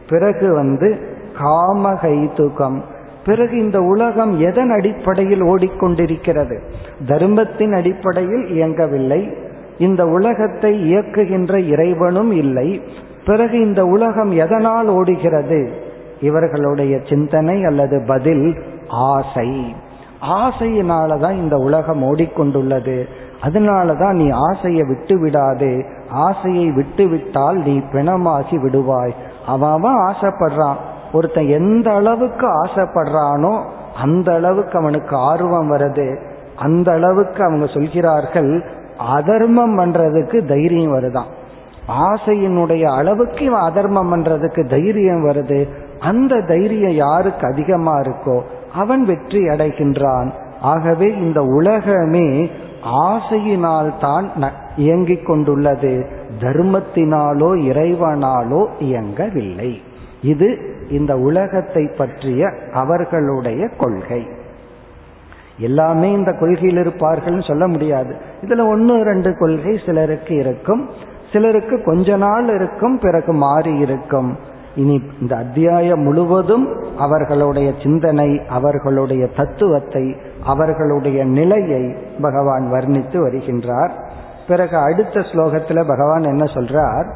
[0.09, 2.81] பிறகு வந்து காமகைதுகம்.
[3.25, 6.59] பிறகு இந்த உலகம் எதன் அடிப்படையில் ஓடிக்கொண்டிருக்கிறது?
[7.07, 9.33] தர்மத்தின் அடிப்படையில் இயங்கவில்லை.
[9.77, 12.81] இந்த உலகத்தை இயக்குகின்ற இறைவனும் இல்லை.
[13.25, 15.71] பிறகு இந்த உலகம் எதனால் ஓடுகிறது?
[16.21, 18.55] இவர்களுடைய சிந்தனை அல்லது பதில்
[18.87, 19.75] ஆசை.
[20.21, 23.05] ஆசையினாலதான் இந்த உலகம் ஓடிக்கொண்டுள்ளது.
[23.41, 29.11] அதனால தான் நீ ஆசையை விட்டு விடாதே ஆசையை விட்டு விட்டால் நீ பிணமாகி விடுவாய்.
[29.45, 30.75] அவன் ஆசைப்படுறான்.
[31.13, 33.65] ஒருத்தன் எந்த அளவுக்கு ஆசைப்படுறானோ
[34.01, 36.19] அந்த அளவுக்கு அவனுக்கு ஆர்வம் வருது.
[36.55, 38.63] அந்த அளவுக்கு அவங்க சொல்கிறார்கள்
[38.97, 41.37] அதர்மம் பண்றதுக்கு தைரியம் வருதான்.
[41.89, 45.67] ஆசையினுடைய அளவுக்கு இவன் அதர்மம் பண்றதுக்கு தைரியம் வருது.
[45.99, 48.41] அந்த தைரியம் யாருக்கு அதிகமா இருக்கோ
[48.73, 50.31] அவன் வெற்றி அடைகின்றான்.
[50.61, 52.49] ஆகவே இந்த உலகமே
[52.85, 54.31] ஆசையினால் தான்
[54.77, 56.05] இயங்கிக் கொண்டுள்ளது.
[56.39, 59.81] தர்மத்தினாலோ இறைவனாலோ இயங்கவில்லை.
[60.21, 64.27] இது இந்த உலகத்தை பற்றிய அவர்களுடைய கொள்கை.
[65.57, 68.15] எல்லாமே இந்த கொள்கையில் இருப்பார்கள் சொல்ல முடியாது.
[68.41, 70.89] இதுல ஒன்னு ரெண்டு கொள்கை சிலருக்கு இருக்கும்.
[71.31, 74.37] சிலருக்கு கொஞ்ச நாள் இருக்கும் பிறகு மாறி இருக்கும்.
[74.75, 76.65] இனி இந்த அத்தியாயம் முழுவதும்
[76.97, 80.15] அவர்களுடைய சிந்தனை அவர்களுடைய தத்துவத்தை
[80.45, 81.83] அவர்களுடைய நிலையை
[82.21, 83.91] பகவான் வர்ணித்து வருகின்றார்.
[84.47, 87.07] பிறகு அடுத்த ஸ்லோகத்தில் பகவான் என்ன சொல்றார்?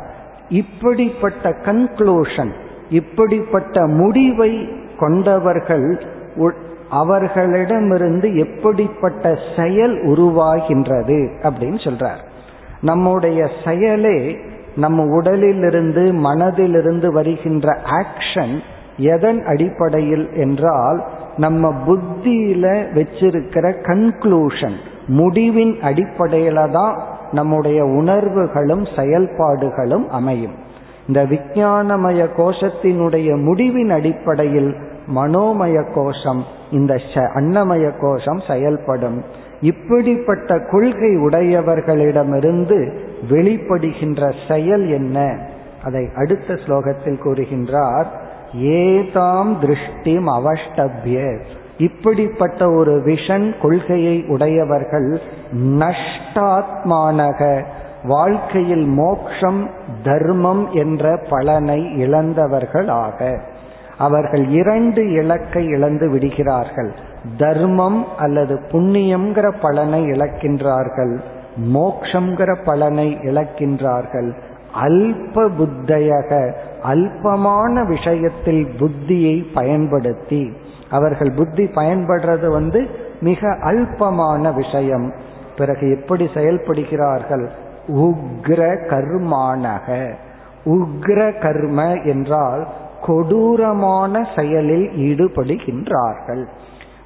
[0.49, 2.53] இப்படிப்பட்ட கன்க்ளூஷன்
[2.89, 4.51] இப்படிப்பட்ட முடிவை
[4.99, 5.87] கொண்டவர்கள்
[6.89, 12.21] அவர்களிடமிருந்து எப்படிப்பட்ட செயல் உருவாகின்றது அப்படின்னு சொல்றார்.
[12.83, 14.37] நம்முடைய செயலே
[14.75, 18.55] நம்ம உடலிலிருந்து மனதிலிருந்து வருகின்ற ஆக்ஷன்
[18.97, 20.99] எதன் அடிப்படையில் என்றால்
[21.37, 22.65] நம்ம புத்தியில
[22.95, 26.95] வச்சிருக்கிற கன்க்ளூஷன் முடிவின் அடிப்படையில தான்
[27.31, 30.55] நம்முடைய உணர்வுகளும் செயல்பாடுகளும் அமையும்.
[31.07, 34.71] இந்த விஞ்ஞானமய கோஷத்தினுடைய முடிவின் அடிப்படையில்
[35.15, 39.23] மனோமய கோஷம் இந்த அன்னமய கோஷம் செயல்படும்.
[39.63, 42.93] இப்படிப்பட்ட கொள்கை உடையவர்களிடமிருந்து
[43.29, 45.37] வெளிப்படுகின்ற செயல் என்ன?
[45.83, 48.05] அதை அடுத்த ஸ்லோகத்தில் கூறுகின்றார்
[48.61, 51.39] ஏதாம் திருஷ்டிம் அவஷ்டபிய.
[51.77, 55.21] இப்படிப்பட்ட ஒரு விஷன் கொள்கையை உடையவர்கள்
[55.55, 57.65] நஷ்டாத்மானக
[58.03, 59.69] வாழ்க்கையில் மோக்ஷம்
[60.03, 63.39] தர்மம் என்ற பலனை இழந்தவர்களாக.
[63.97, 66.93] அவர்கள் இரண்டு இலக்கை இழந்து விடுகிறார்கள்.
[67.37, 71.19] தர்மம் அல்லது புண்ணியம்ங்கிற பலனை இழக்கின்றார்கள்
[71.73, 74.31] மோக்ஷங்கிற பலனை இழக்கின்றார்கள்.
[74.81, 80.53] அல்ப புத்தையக அல்பமான விஷயத்தில் புத்தியை பயன்படுத்தி
[80.89, 82.87] அவர்கள் புத்தி பயன்படுறது வந்து
[83.21, 85.13] மிக அல்பமான விஷயம்.
[85.57, 87.47] பிறகு எப்படி செயல்படுகிறார்கள்?
[87.87, 90.13] உக்ர கர்மானக.
[90.65, 92.67] உக்ர கர்ம என்றால்
[93.01, 96.45] கொடூரமான செயலில் ஈடுபடுகின்றார்கள்.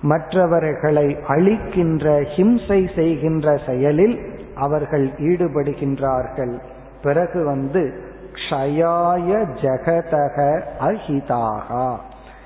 [0.01, 4.19] மற்றவர்களை அழிக்கின்ற ஹிம்சை செய்கின்ற செயலில்
[4.55, 6.59] அவர்கள் ஈடுபடுகின்றார்கள்.
[7.03, 7.93] பிறகு வந்து
[8.33, 9.29] க்ஷயாய
[9.61, 11.95] ஜெகதக அஹிதாகா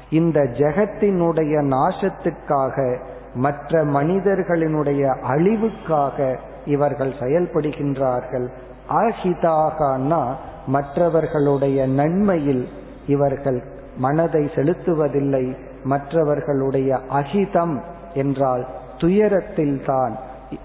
[0.09, 2.97] இந்த ஜெகத்தினுடைய நாசத்துக்காக
[3.33, 6.35] மற்ற மனிதர்களினுடைய அழிவுக்காக
[6.65, 8.47] இவர்கள் செயல்படுகின்றார்கள்.
[8.89, 10.33] அஹிதாகனா
[10.67, 12.67] மற்றவர்களுடைய நன்மையில்
[13.07, 13.63] இவர்கள்
[13.97, 15.55] மனதை செலுத்துவதில்லை.
[15.83, 17.81] மற்றவர்களுடைய அகிதம்
[18.13, 18.67] என்றால்
[18.97, 20.17] துயரத்தில் தான்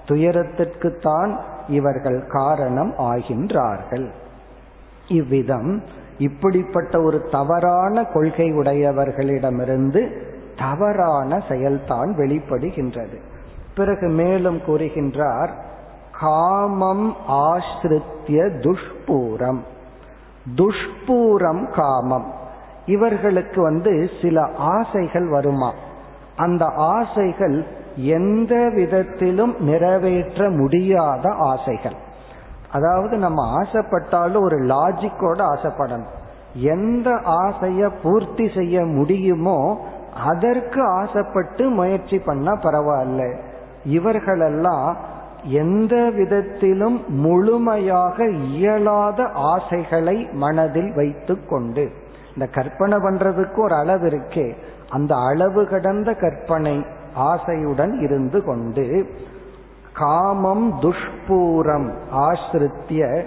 [0.09, 4.11] துயரத்திற்குத்தான் இவர்கள் காரணம் ஆகின்றார்கள்.
[5.09, 5.83] இவ்விதம்
[6.19, 10.23] இப்படிப்பட்ட ஒரு தவறான கொள்கை உடையவர்களிடமிருந்து
[10.59, 13.19] தவறான செயல்தான் வெளிப்படுகின்றது.
[13.75, 15.51] பிறகு மேலும் கூறுகின்றார்
[16.21, 19.59] காமம் ஆசிரித்திய துஷ்பூரம்.
[20.57, 22.33] துஷ்பூரம் காமம்.
[22.87, 25.73] இவர்களுக்கு வந்து சில ஆசைகள் வருமா?
[26.37, 27.65] அந்த ஆசைகள்
[27.97, 31.97] எந்த விதத்திலும் நிறைவேற்ற முடியாத ஆசைகள்.
[32.73, 36.07] அதாவது நம்ம ஆசைப்பட்டாலும் ஒரு லாஜிக்கோட ஆசைப்படணும்.
[36.55, 39.89] எந்த ஆசைய பூர்த்தி செய்ய முடியுமோ
[40.25, 43.41] அதற்கு ஆசைப்பட்டு முயற்சி பண்ணா பரவாயில்ல.
[43.85, 44.97] இவர்களெல்லாம்
[45.45, 52.05] எந்த விதத்திலும் முழுமையாக இயலாத ஆசைகளை மனதில் வைத்து கொண்டு
[52.37, 54.55] இந்த கற்பனை பண்றதுக்கு ஒரு அளவு இருக்கே.
[54.89, 56.87] அந்த அளவு கடந்த கற்பனை
[57.19, 59.11] ஆசையுடன் இருந்து கொண்டு
[59.93, 63.25] காமம் துஷ்பூரம் ஆசிரித்திய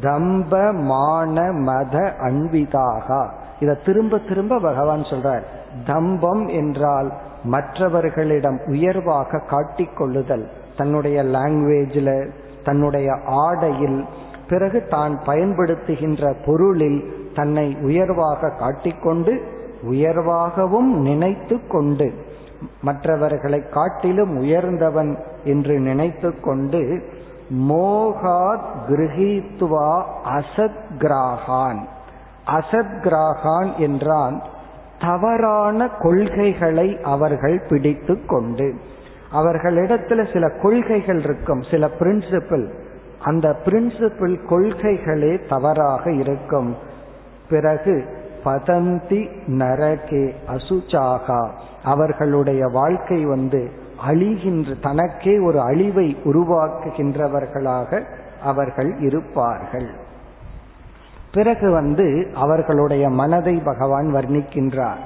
[0.00, 3.28] தம்ப மான மத அன்விதாகா.
[3.60, 5.42] இத திரும்ப திரும்ப பகவான் சொல்றார்.
[5.86, 7.12] தம்பம் என்றால்
[7.44, 10.46] மற்றவர்களிடம் உயர்வாக காட்டிக்கொள்ளுதல்.
[10.76, 12.30] தன்னுடைய லாங்குவேஜில்
[12.64, 14.04] தன்னுடைய ஆடையில்
[14.48, 19.34] பிறகு தான் பயன்படுத்துகின்ற பொருளில் தன்னை உயர்வாக காட்டிக்கொண்டு
[19.92, 22.08] உயர்வாகவும் நினைத்து கொண்டு
[22.82, 25.12] மற்றவர்களை காட்டிலும் உயர்ந்தவன்
[25.44, 26.80] என்று நினைத்து கொண்டு
[27.68, 29.92] மோகாத் கிரகித்வா
[30.36, 31.80] அசத் கிராகான்
[32.56, 34.36] அசத் கிராகான் என்றால்
[35.00, 38.68] தவறான கொள்கைகளை அவர்கள் பிடித்து கொண்டு
[39.32, 42.66] அவர்களிடத்துல சில கொள்கைகள் இருக்கும் சில பிரின்சிபிள்
[43.22, 46.70] அந்த பிரின்சிபிள் கொள்கைகளே தவறாக இருக்கும்.
[47.50, 51.48] பிறகு பதந்தி நரகே அசுச்சாகா.
[51.84, 53.70] அவர்களுடைய வாழ்க்கை வந்து
[54.08, 58.04] அழிகின்ற தனக்கே ஒரு அழிவை உருவாக்குகின்றவர்களாக
[58.42, 59.90] அவர்கள் இருப்பார்கள்.
[61.32, 65.00] பிறகு வந்து அவர்களுடைய மனதை பகவான் வர்ணிக்கின்றார்.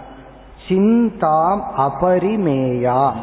[0.68, 3.20] சிந்தாம் அபரிமேயாம்.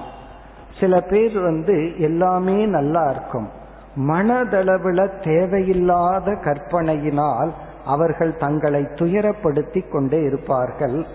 [0.79, 3.49] சில பேர் வந்து எல்லாமே நல்லா இருக்கும்.
[3.95, 7.49] மனதளவுல தேவையில்லாத கற்பனையினால்
[7.86, 11.06] அவர்கள் தங்களை துயரப்படுத்தி கொண்டே இருப்பார்கள்.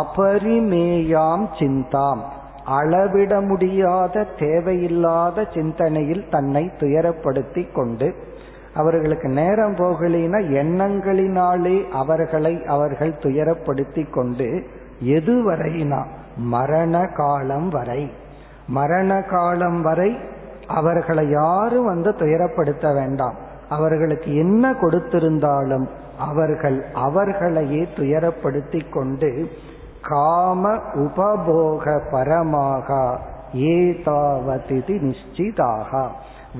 [0.00, 2.18] அபரிமேயாம் சிந்தாம்.
[2.64, 8.14] அளவிட முடியாத தேவையில்லாத சிந்தனையில் தன்னை துயரப்படுத்தி கொண்டு
[8.74, 14.66] அவர்களுக்கு நேரம் போகலினா எண்ணங்களினாலே அவர்களை அவர்கள் துயரப்படுத்தி கொண்டு
[15.04, 16.04] எதுவரையினா
[16.36, 18.10] மரண காலம் வரை.
[18.66, 20.18] மரண காலம் வரை
[20.66, 23.34] அவர்களை யாரும் வந்து துயரப்படுத்த வேண்டாம்.
[23.68, 25.86] அவர்களுக்கு என்ன கொடுத்திருந்தாலும்
[26.28, 29.30] அவர்கள் அவர்களையே துயரப்படுத்தி கொண்டு
[30.02, 32.88] காம உபபோக பரமாக
[33.52, 35.90] ஏதாவதி நிச்சிதாக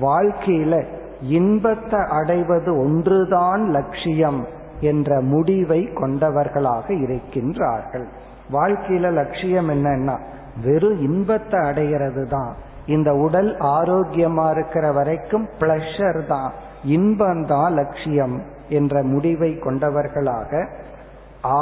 [0.01, 0.73] வாழ்க்கையில
[1.21, 4.41] இன்பத்தை அடைவது ஒன்றுதான் லட்சியம்
[4.79, 8.05] என்ற முடிவை கொண்டவர்களாக இருக்கின்றார்கள்.
[8.51, 10.15] வாழ்க்கையில லட்சியம் என்னன்னா
[10.63, 12.53] வெறும் இன்பத்தை அடைகிறது தான்
[12.85, 16.51] இந்த உடல் ஆரோக்கியமா இருக்கிற வரைக்கும் பிளஷர் தான்.
[16.83, 18.41] இன்பம் தான் லட்சியம்.
[18.71, 20.61] என்ற முடிவை கொண்டவர்களாக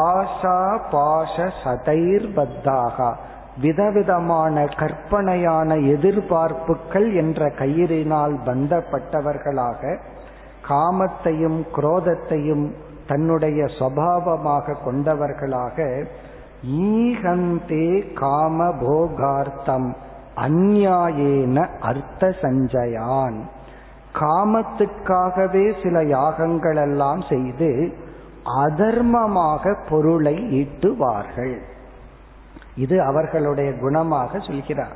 [0.08, 0.60] ஆஷா
[0.92, 2.98] பாஷ சதைர் பத்தாக.
[3.62, 9.82] விதவிதமான கற்பனையான எதிர்பார்ப்புகள் என்ற கயிறினால் பந்தப்பட்டவர்களாக
[10.70, 12.66] காமத்தையும் குரோதத்தையும்
[13.08, 15.78] தன்னுடைய சுவாவமாக கொண்டவர்களாக
[16.92, 19.90] ஈகந்தே காம போகார்த்தம்
[20.38, 23.40] அந்நியாயேன அர்த்த சஞ்சயான்
[24.14, 27.94] காமத்துக்காகவே சில யாகங்கள் எல்லாம் செய்து
[28.46, 31.58] அதர்மமாக பொருளை ஈட்டுவார்கள்.
[32.76, 34.96] இது அவர்களுடைய குணமாக சொல்கிறார்.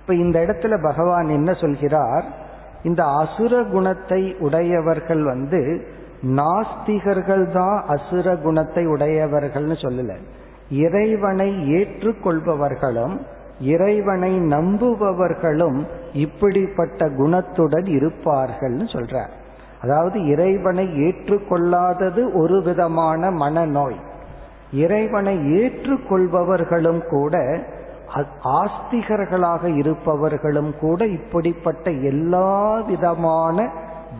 [0.00, 2.24] இப்ப இந்த இடத்துல பகவான் என்ன சொல்கிறார்?
[2.82, 5.86] இந்த அசுர குணத்தை உடையவர்கள் வந்து
[6.26, 10.14] நாஸ்திகர்கள் தான் அசுர குணத்தை உடையவர்கள்னு சொல்லல.
[10.70, 13.18] இறைவனை ஏற்றுக்கொள்பவர்களும்
[13.60, 19.28] இறைவனை நம்புபவர்களும் இப்படிப்பட்ட குணத்துடன் இருப்பார்கள்னு சொல்றார்.
[19.82, 23.96] அதாவது இறைவனை ஏற்றுக்கொள்ளாதது ஒரு விதமான மனநோய்.
[24.72, 27.62] இறைவனை ஏற்றுக்கொள்பவர்களும் கூட
[28.44, 33.70] ஆஸ்திகர்களாக இருப்பவர்களும் கூட இப்படிப்பட்ட எல்லா விதமான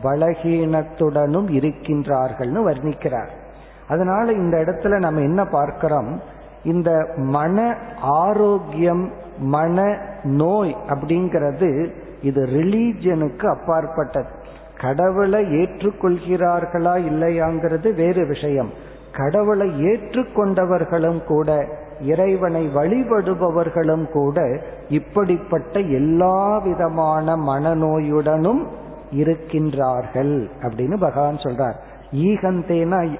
[0.02, 3.28] பலகீனத்துடனும் இருக்கின்றார்கள்னு வர்ணிக்கிறார்.
[3.88, 6.20] அதனால இந்த இடத்துல நம்ம என்ன பார்க்கிறோம்?
[6.64, 14.28] இந்த மன ஆரோக்கியம் மன நோய் அப்படிங்கிறது இது ரிலீஜியனுக்கு அப்பாற்பட்டது.
[14.80, 18.70] கடவுளை ஏற்றுக்கொள்கிறார்களா இல்லையாங்கிறது வேறு விஷயம்.
[19.16, 21.66] கடவுளை ஏற்றுக்கொண்டவர்களும் கூட
[22.00, 28.66] இறைவனை வழிபடுபவர்களும் கூட இப்படிப்பட்ட எல்லா விதமான மனநோயுடனும்
[29.10, 31.74] இருக்கின்றார்கள் அப்படின்னு பகவான் சொல்றார்.
[32.12, 33.18] ஈகந்தேனா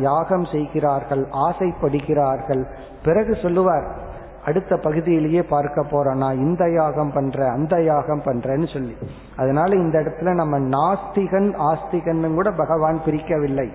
[0.00, 2.64] யாகம் செய்கிறார்கள் ஆசைப்படுகிறார்கள்.
[3.04, 4.10] பிறகு சொல்லுவார்
[4.44, 8.94] அடுத்த பகுதியிலேயே பார்க்க போறோம் நான் இந்த யாகம் பண்ற அந்த யாகம் பண்றேன்னு சொல்லி.
[9.36, 13.68] அதனால இந்த இடத்துல நம்ம நாஸ்திகன் ஆஸ்திகன் கூட பகவான் பிரிக்கவில்லை.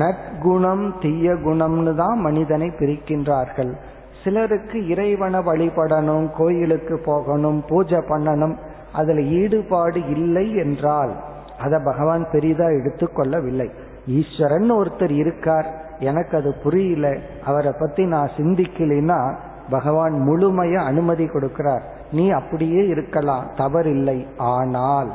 [0.00, 3.72] நற்குணம் தீய குணம்னு தான் மனிதனை பிரிக்கின்றார்கள்.
[4.24, 8.56] சிலருக்கு இறைவனை வழிபடணும் கோயிலுக்கு போகணும் பூஜை பண்ணணும்
[8.92, 11.12] அதுல ஈடுபாடு இல்லை என்றால்
[11.58, 13.68] அதை பகவான் பெரிதா எடுத்துக்கொள்ளவில்லை
[14.06, 15.68] ஈஸ்வரன் ஒருத்தர் இருக்கார்
[16.00, 17.06] எனக்கு அது புரியல
[17.44, 19.20] அவரை பத்தி நான் சிந்திக்கலைன்னா
[19.70, 21.80] பகவான் முழுமைய அனுமதி கொடுக்கிறார்.
[22.12, 23.44] நீ அப்படியே இருக்கலாம்.
[23.56, 24.26] தவறில்லை.
[24.36, 25.12] ஆனால்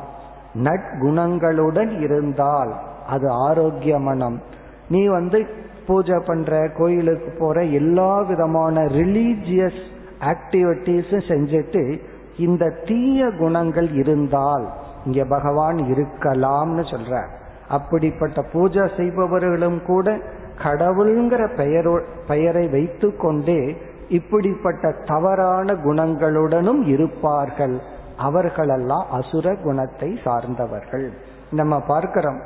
[0.54, 2.74] நற்குணங்களுடன் இருந்தால்
[3.06, 4.40] அது ஆரோக்கிய மனம்.
[4.88, 5.46] நீ வந்து
[5.86, 9.82] பூஜை பண்ற கோயிலுக்கு போற எல்லா விதமான ரிலீஜியஸ்
[10.20, 12.00] ஆக்டிவிட்டிஸும் செஞ்சுட்டு
[12.38, 14.68] இந்த தீய குணங்கள் இருந்தால்
[15.06, 17.26] இங்க பகவான் இருக்கலாம்னு சொல்ற.
[17.68, 20.18] அப்படிப்பட்ட பூஜை செய்பவர்களும் கூட
[20.62, 23.76] கடவுள்ங்கிற பெயரோ பெயரை வைத்து கொண்டே
[24.12, 27.76] இப்படிப்பட்ட தவறான குணங்களுடனும் இருப்பார்கள்.
[28.16, 31.06] அவர்களெல்லாம் அசுர குணத்தை சார்ந்தவர்கள்.
[31.50, 32.40] நம்ம பார்க்கிறோம்.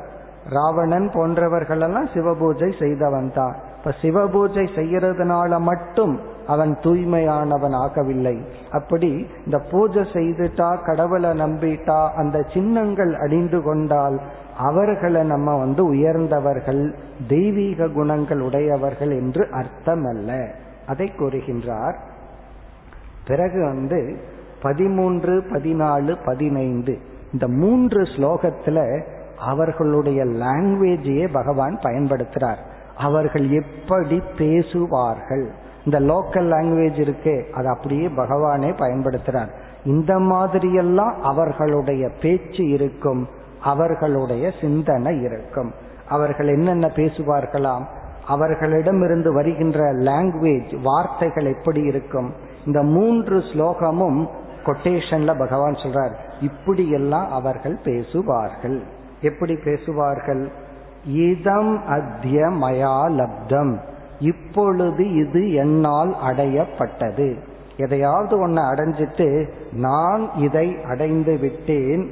[0.51, 3.55] ராவணன் போன்றவர்களெல்லாம் சிவபூஜை செய்தவன் தான்.
[3.79, 6.15] இப்ப சிவபூஜை செய்யறதுனால மட்டும்
[6.47, 8.37] அவன் தூய்மையானவன் ஆகவில்லை.
[8.71, 9.11] அப்படி
[9.45, 14.19] இந்த பூஜை செய்துட்டா கடவுளை நம்பிட்டா அந்த சின்னங்கள் அழிந்து கொண்டால்
[14.59, 16.83] அவர்களை நம்ம வந்து உயர்ந்தவர்கள்
[17.29, 20.31] தெய்வீக குணங்கள் உடையவர்கள் என்று அர்த்தம் அல்ல
[20.87, 21.94] அதை கூறுகின்றார்.
[23.27, 24.20] பிறகு வந்து
[24.62, 26.99] பதிமூன்று பதினாலு பதினைந்து
[27.33, 29.03] இந்த மூன்று ஸ்லோகத்துல
[29.38, 32.57] அவர்களுடைய லாங்குவேஜையே பகவான் பயன்படுத்துறார்.
[32.96, 35.51] அவர்கள் எப்படி பேசுவார்கள்?
[35.85, 39.49] இந்த லோக்கல் லாங்குவேஜ் இருக்கே அது அப்படியே பகவானே பயன்படுத்துறார்.
[39.85, 43.29] இந்த மாதிரியெல்லாம் அவர்களுடைய பேச்சு இருக்கும்
[43.62, 45.72] அவர்களுடைய சிந்தனை இருக்கும்.
[46.09, 47.85] அவர்கள் என்னென்ன பேசுவார்களாம்?
[48.27, 52.35] அவர்களிடமிருந்து வருகின்ற லாங்குவேஜ் வார்த்தைகள் எப்படி இருக்கும்?
[52.67, 54.29] இந்த மூன்று ஸ்லோகமும்
[54.65, 56.12] கொட்டேஷன்ல பகவான் சொல்றார்.
[56.41, 58.83] இப்படியெல்லாம் அவர்கள் பேசுவார்கள்.
[59.21, 60.51] எப்படி பேசுவார்கள்?
[61.05, 63.79] இதம் அத்திய மயா லப்தம்.
[64.21, 67.39] இப்பொழுது இது என்னால் அடையப்பட்டது.
[67.77, 72.11] எதையாவது ஒன்னு அடைஞ்சிட்டு நான் இதை அடைந்து விட்டேன்.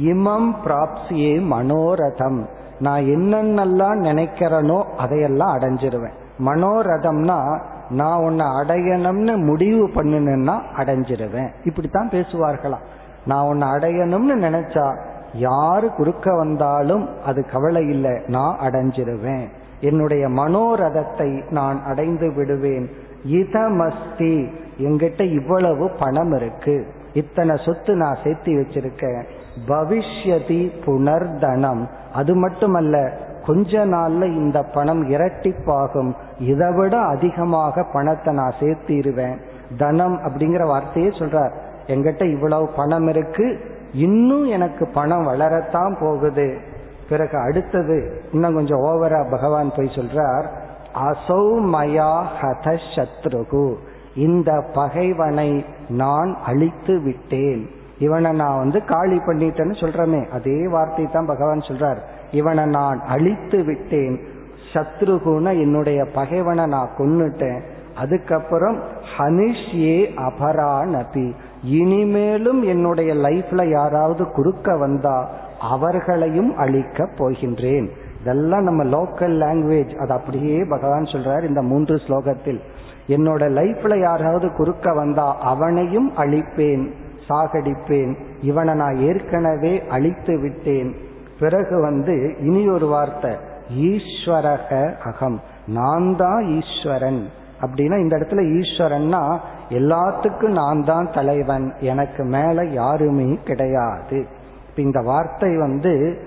[0.00, 2.46] இமம் பிராப்சியே மனோரதம்.
[2.78, 6.16] நான் என்னென்னலாம் நினைக்கிறனோ அதையெல்லாம் அடைஞ்சிருவேன்.
[6.38, 7.60] மனோரதம்னா
[7.90, 11.48] நான் உன்னை அடையணும்னு முடிவு பண்ணினா அடைஞ்சிருவேன்.
[11.64, 12.84] இப்படித்தான் பேசுவார்களாம்.
[13.26, 14.96] நான் உன்னை அடையணும்னு நினைச்சா
[15.32, 19.48] யாரு குறுக்க வந்தாலும் அது கவலை இல்லை நான் அடைஞ்சிருவேன்.
[19.80, 22.90] என்னுடைய மனோரதத்தை நான் அடைந்து விடுவேன்.
[23.26, 26.86] இதமஸ்தி எங்கிட்ட இவ்வளவு பணம் இருக்கு.
[27.12, 29.24] இத்தனை சொத்து நான் சேர்த்து வச்சிருக்கேன்.
[29.68, 31.88] பவிஷ்யதி புனர்தனம்.
[32.12, 33.12] அது மட்டுமல்ல
[33.46, 36.12] கொஞ்ச நாள்ல இந்த பணம் இரட்டிப்பாகும்.
[36.38, 39.38] இதை விட அதிகமாக பணத்தை நான் சேர்த்திருவேன்.
[39.78, 41.50] தனம் அப்படிங்கிற வார்த்தையே சொல்றார்.
[41.86, 43.60] எங்கிட்ட இவ்வளவு பணம் இருக்கு.
[43.92, 46.58] இன்னும் எனக்கு பணம் வளரத்தான் போகுது.
[47.08, 50.44] பிறகு அடுத்தது இன்னும் கொஞ்சம் ஓவரா பகவான் போய் சொல்றார்
[51.04, 53.74] அசௌ மயா ஹத சத்ருகு.
[54.14, 57.70] இந்த பகைவனை நான் அழித்து விட்டேன்.
[57.98, 60.28] இவனை நான் வந்து காலி பண்ணிட்டேன்னு சொல்றமே.
[60.28, 61.96] அதே வார்த்தை தான் பகவான் சொல்றார்.
[62.30, 64.20] இவனை நான் அழித்து விட்டேன்.
[64.72, 67.60] சத்ருகுன என்னுடைய பகைவனை நான் கொன்னுட்டேன்.
[67.94, 68.80] அதுக்கப்புறம்
[69.18, 71.32] ஹனிஷ்யே அபரானபி.
[71.62, 75.28] இனிமேலும் என்னுடைய லைஃப்ல யாராவது குறுக்க வந்தா
[75.60, 77.88] அவர்களையும் அழிக்க போகின்றேன்.
[78.20, 82.60] இதெல்லாம் நம்ம லோக்கல் லாங்குவேஜ் அது அப்படியே பகவான் சொல்றார் இந்த மூன்று ஸ்லோகத்தில்.
[83.08, 86.92] என்னோட லைஃப்ல யாராவது குறுக்க வந்தா அவனையும் அழிப்பேன்.
[87.28, 88.24] சாகடிப்பேன்.
[88.42, 90.94] இவனை நான் ஏற்கனவே அழித்து விட்டேன்.
[91.40, 93.36] பிறகு வந்து இனி ஒரு வார்த்தை
[93.78, 95.40] ஈஸ்வரக அகம்.
[95.66, 97.28] நான் தான் ஈஸ்வரன்.
[97.60, 101.74] அப்படின்னா இந்த இடத்துல ஈஸ்வரன்னா எல்லாத்துக்கும் நான் தான் தலைவன்.
[101.80, 104.26] எனக்கு மேல யாருமே கிடையாது.
[104.76, 106.20] இந்த வார்த்தை வந்து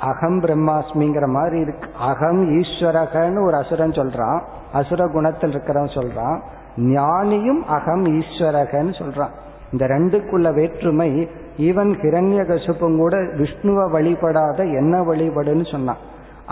[0.00, 1.90] அகம் பிரம்மாஸ்மிங்கிற மாதிரி இருக்கு.
[1.98, 4.42] அகம் ஈஸ்வரகன்னு ஒரு அசுரன் சொல்றான்.
[4.72, 6.40] அசுர குணத்தில் இருக்கிறவன் சொல்றான்.
[6.76, 9.30] ஞானியும் அகம் ஈஸ்வரகன்னு சொல்றான்.
[9.72, 11.10] இந்த ரெண்டுக்குள்ள வேற்றுமை
[11.58, 16.02] ஈவன் ஹிரண்யகசுப்பும் கூட விஷ்ணுவை வழிபடாத என்ன வழிபடுன்னு சொன்னான்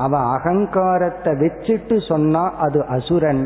[0.05, 3.45] அவன் அகங்காரத்தை வச்சுட்டு சொன்னா அது அசுரன்.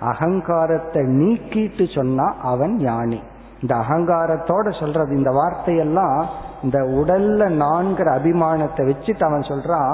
[0.00, 3.18] அகங்காரத்தை நீக்கிட்டு சொன்னா அவன் ஞானி.
[3.62, 6.20] இந்த அகங்காரத்தோட சொல்றது இந்த வார்த்தையெல்லாம்
[6.62, 9.92] இந்த உடல்ல நான்கிற அபிமானத்தை வச்சுட்டு அவன் சொல்றான்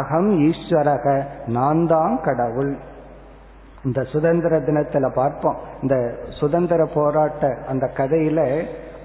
[0.00, 1.06] அகம் ஈஸ்வரக
[1.46, 2.74] நான் தான் கடவுள்.
[3.84, 5.56] இந்த சுதந்திர தினத்துல பார்ப்போம்.
[5.82, 5.96] இந்த
[6.28, 8.40] சுதந்திர போராட்ட அந்த கதையில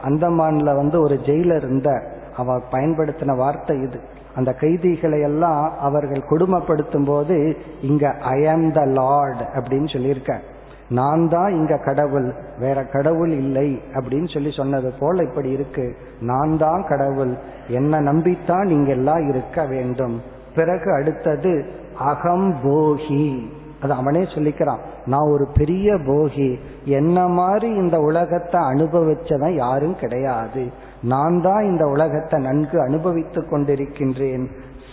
[0.08, 1.90] அந்தமான்ல வந்து ஒரு ஜெயிலர் இருந்த
[2.38, 4.00] அவ பயன்படுத்தின வார்த்தை இது.
[4.36, 10.34] அந்த கைதிகளை எல்லாம் அவர்கள் கொடுமைப்படுத்தும் போது இங்க ஐ ஆம் த லார்ட் அப்படின்னு சொல்லியிருக்க
[10.90, 12.34] நான் தான் இங்க கடவுள்.
[12.60, 15.86] வேற கடவுள் இல்லை அப்படின்னு சொல்லி சொன்னது போல இப்படி இருக்கு.
[16.22, 17.34] நான் தான் கடவுள்.
[17.68, 20.16] என்னை நம்பித்தான் நீங்க எல்லாம் இருக்க வேண்டும்.
[20.56, 21.54] பிறகு அடுத்தது
[22.12, 23.28] அகம் போகி
[23.82, 24.78] அது அவனே சொல்லிக்கிறான்.
[25.06, 26.60] நான் ஒரு பெரிய போகி.
[26.84, 30.72] என்ன மாதிரி இந்த உலகத்தை அனுபவிச்சவன் யாரும் கிடையாது.
[31.02, 34.48] நான் தான் இந்த உலகத்தை நன்கு அனுபவித்துக் கொண்டிருக்கின்றேன்.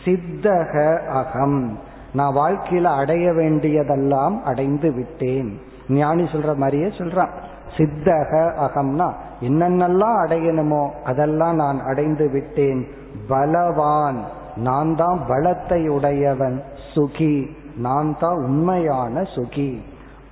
[0.04, 1.78] சித்தக அகம்.
[2.12, 5.60] நான் வாழ்க்கையில அடைய வேண்டியதெல்லாம் அடைந்து விட்டேன்.
[5.88, 7.30] ஞானி சொல்ற மாதிரியே சொல்றான்.
[7.76, 12.86] சித்தக அகம்னா என்னென்னலாம் அடையணுமோ அதெல்லாம் நான் அடைந்து விட்டேன்.
[13.28, 14.24] பலவான்.
[14.56, 16.62] நான் தான் பலத்தை உடையவன்.
[16.94, 17.64] சுகி.
[17.76, 19.80] நான் தான் உண்மையான சுகி.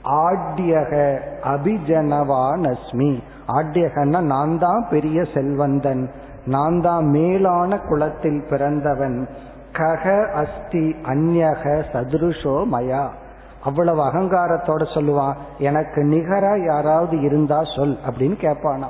[0.05, 3.23] ஆட்யக அபிஜனவானஸ்மி.
[3.49, 6.11] ஆட்யகன்னா நான் தான் பெரிய செல்வந்தன்.
[6.47, 9.29] நான் தான் மேலான குலத்தில் பிறந்தவன்.
[9.73, 13.05] கக அஸ்தி அந்யக சதுருஷோ மயா.
[13.65, 18.89] அவ்வளவு அகங்காரத்தோட சொல்லுவான் எனக்கு நிகரா யாராவது இருந்தா சொல் அப்படின்னு கேட்பானா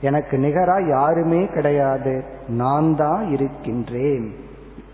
[0.00, 2.24] எனக்கு நிகரா யாருமே கிடையாது.
[2.48, 4.34] நான் தான் இருக்கின்றேன்.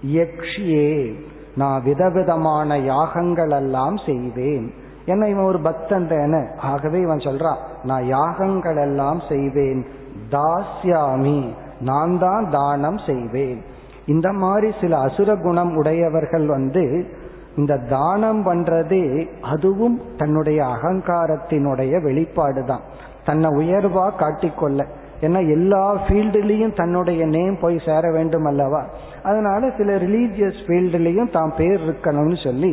[0.07, 1.15] யக்ஷியே
[1.55, 4.75] நான் விதவிதமான யாகங்கள் எல்லாம் செய்வேன்.
[5.05, 6.47] என்ன இவன் ஒரு பக்தன் தானே?
[6.61, 9.87] ஆகவே இவன் சொல்றான் நான் யாகங்கள் எல்லாம் செய்வேன்.
[10.31, 13.65] தாஸ்யாமி நான் தான் தானம் செய்வேன்.
[14.07, 17.15] இந்த மாதிரி சில அசுர குணம் உடையவர்கள் வந்து
[17.57, 22.81] இந்த தானம் பண்றதே அதுவும் தன்னுடைய அகங்காரத்தினுடைய வெளிப்பாடு தான்
[23.25, 24.87] தன்னை உயர்வா காட்டிக்கொள்ள.
[25.25, 28.83] ஏன்னா எல்லா ஃபீல்டுலேயும் தன்னுடைய நேம் போய் சேர வேண்டும் அல்லவா
[29.23, 32.73] அதனால சில ரிலீஜியஸ் ஃபீல்டுலேயும் தான் பேர் இருக்கணும்னு சொல்லி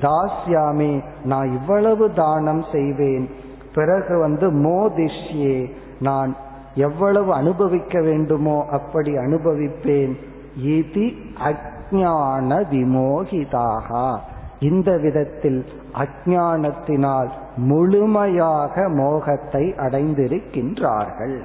[0.00, 0.92] தாஸ்யாமே
[1.24, 3.26] நான் இவ்வளவு தானம் செய்வேன்.
[3.74, 5.56] பிறகு வந்து மோதிஷ்யே
[6.00, 6.30] நான்
[6.74, 10.14] எவ்வளவு அனுபவிக்க வேண்டுமோ அப்படி அனுபவிப்பேன்.
[10.76, 11.06] இது
[11.48, 13.88] அஜான விமோகிதாக
[14.60, 15.60] இந்த விதத்தில்
[16.04, 21.36] அஜானத்தினால் முழுமையாக மோகத்தை அடைந்திருக்கின்றார்கள்.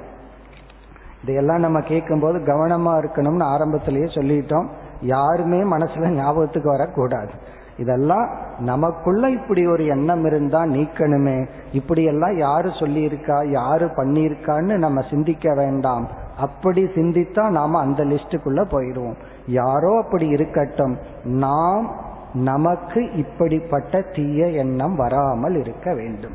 [1.22, 4.66] இதையெல்லாம் நம்ம கேட்கும்போது கவனமா இருக்கணும்னு ஆரம்பத்திலேயே சொல்லிட்டோம்.
[5.00, 7.30] யாருமே மனசுல ஞாபகத்துக்கு வரக்கூடாது.
[7.78, 11.48] இதெல்லாம் நமக்குள்ள இப்படி ஒரு எண்ணம் இருந்தா நீக்கணுமே.
[11.72, 16.08] இப்படியெல்லாம் யாரு சொல்லியிருக்கா யாரு பண்ணியிருக்கான்னு நம்ம சிந்திக்க வேண்டாம்.
[16.38, 19.16] அப்படி சிந்தித்தா நாம அந்த லிஸ்டுக்குள்ள போயிடுவோம்.
[19.46, 21.94] யாரோ அப்படி இருக்கட்டும் நாம்
[22.34, 26.34] நமக்கு இப்படிப்பட்ட தீய எண்ணம் வராமல் இருக்க வேண்டும்.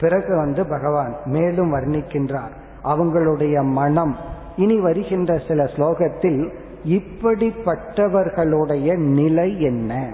[0.00, 2.54] பிறகு வந்து பகவான் மேலும் வர்ணிக்கின்றார்.
[2.84, 4.16] அவங்களுடைய மனம்.
[4.56, 6.52] இனி வருகின்ற சில ஸ்லோகத்தில்
[6.84, 10.10] இப்படிப்பட்டவர்களுடைய நிலை என்ன?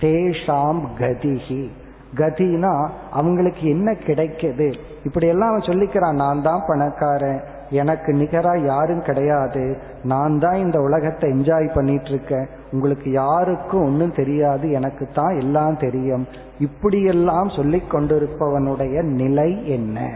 [0.00, 1.68] தேஷாம் கதிகி
[2.16, 4.74] கதினா அவங்களுக்கு என்ன கிடைக்குது?
[5.04, 7.40] இப்படியெல்லாம் அவன் சொல்லிக்கிறான் நான் தான் பணக்காரன்.
[7.70, 9.76] எனக்கு நிகரா யாரும் கிடையாது.
[10.04, 14.70] நான் தான் இந்த உலகத்தை என்ஜாய் பண்ணிட்டு இருக்கேன் உங்களுக்கு யாருக்கும் ஒன்றும் தெரியாது.
[14.70, 16.26] எனக்கு தான் எல்லாம் தெரியும்.
[16.58, 20.10] இப்படியெல்லாம் சொல்லிக் கொண்டிருப்பவனுடைய நிலை என்ன?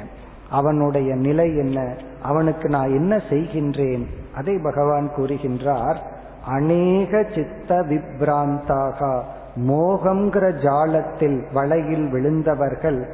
[0.50, 1.96] அவனுடைய நிலை என்ன?
[2.22, 4.06] அவனுக்கு நான் என்ன செய்கின்றேன்?
[4.34, 5.96] அதை பகவான் கூறுகின்றார்
[6.46, 9.20] அநேக சித்த விப்ராந்தாக
[9.68, 13.06] மோகங்கிற ஜாலத்தில் வலையில் விழுந்தவர்கள்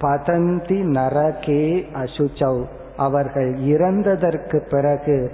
[0.00, 2.62] பதந்தி நரகே அசுச்சௌ
[2.96, 5.32] அவர்கள் இறந்ததற்கு பிறகு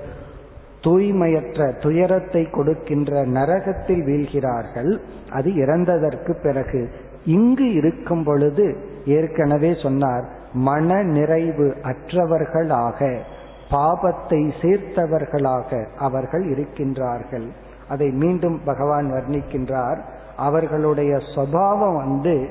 [0.80, 4.98] தூய்மையற்ற துயரத்தை கொடுக்கின்ற நரகத்தில் வீழ்கிறார்கள்.
[5.30, 6.90] அது இறந்ததற்கு பிறகு.
[7.24, 13.18] இங்கு இருக்கும் பொழுது ஏற்கனவே சொன்னார் மன நிறைவு அற்றவர்களாக
[13.70, 17.48] பாபத்தை சேர்த்தவர்களாக அவர்கள் இருக்கின்றார்கள்.
[17.88, 19.98] அதை மீண்டும் பகவான் வர்ணிக்கின்றார்.
[20.36, 22.48] அவர்களுடைய சுவாவம் வந்து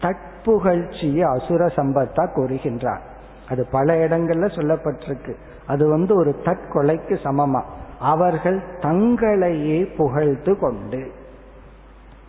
[0.00, 3.00] தட்புகழ்ச்சியை அசுர சம்பத்தா கூறுகின்றார்.
[3.48, 5.34] அது பல இடங்கள்ல சொல்லப்பட்டிருக்கு.
[5.66, 7.62] அது வந்து ஒரு தற்கொலைக்கு சமமா.
[8.00, 11.10] அவர்கள் தங்களையே புகழ்ந்து கொண்டு.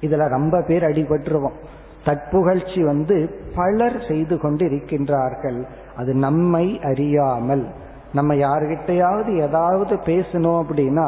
[0.02, 1.58] இதுல ரொம்ப பேர் அடிபட்டுருவோம்.
[2.08, 3.18] தற்புகழ்ச்சி வந்து
[3.56, 5.60] பலர் செய்து கொண்டு இருக்கின்றார்கள்
[5.96, 7.66] அது நம்மை அறியாமல்.
[8.14, 11.08] நம்ம யாருகிட்டையாவது ஏதாவது பேசணும் அப்படின்னா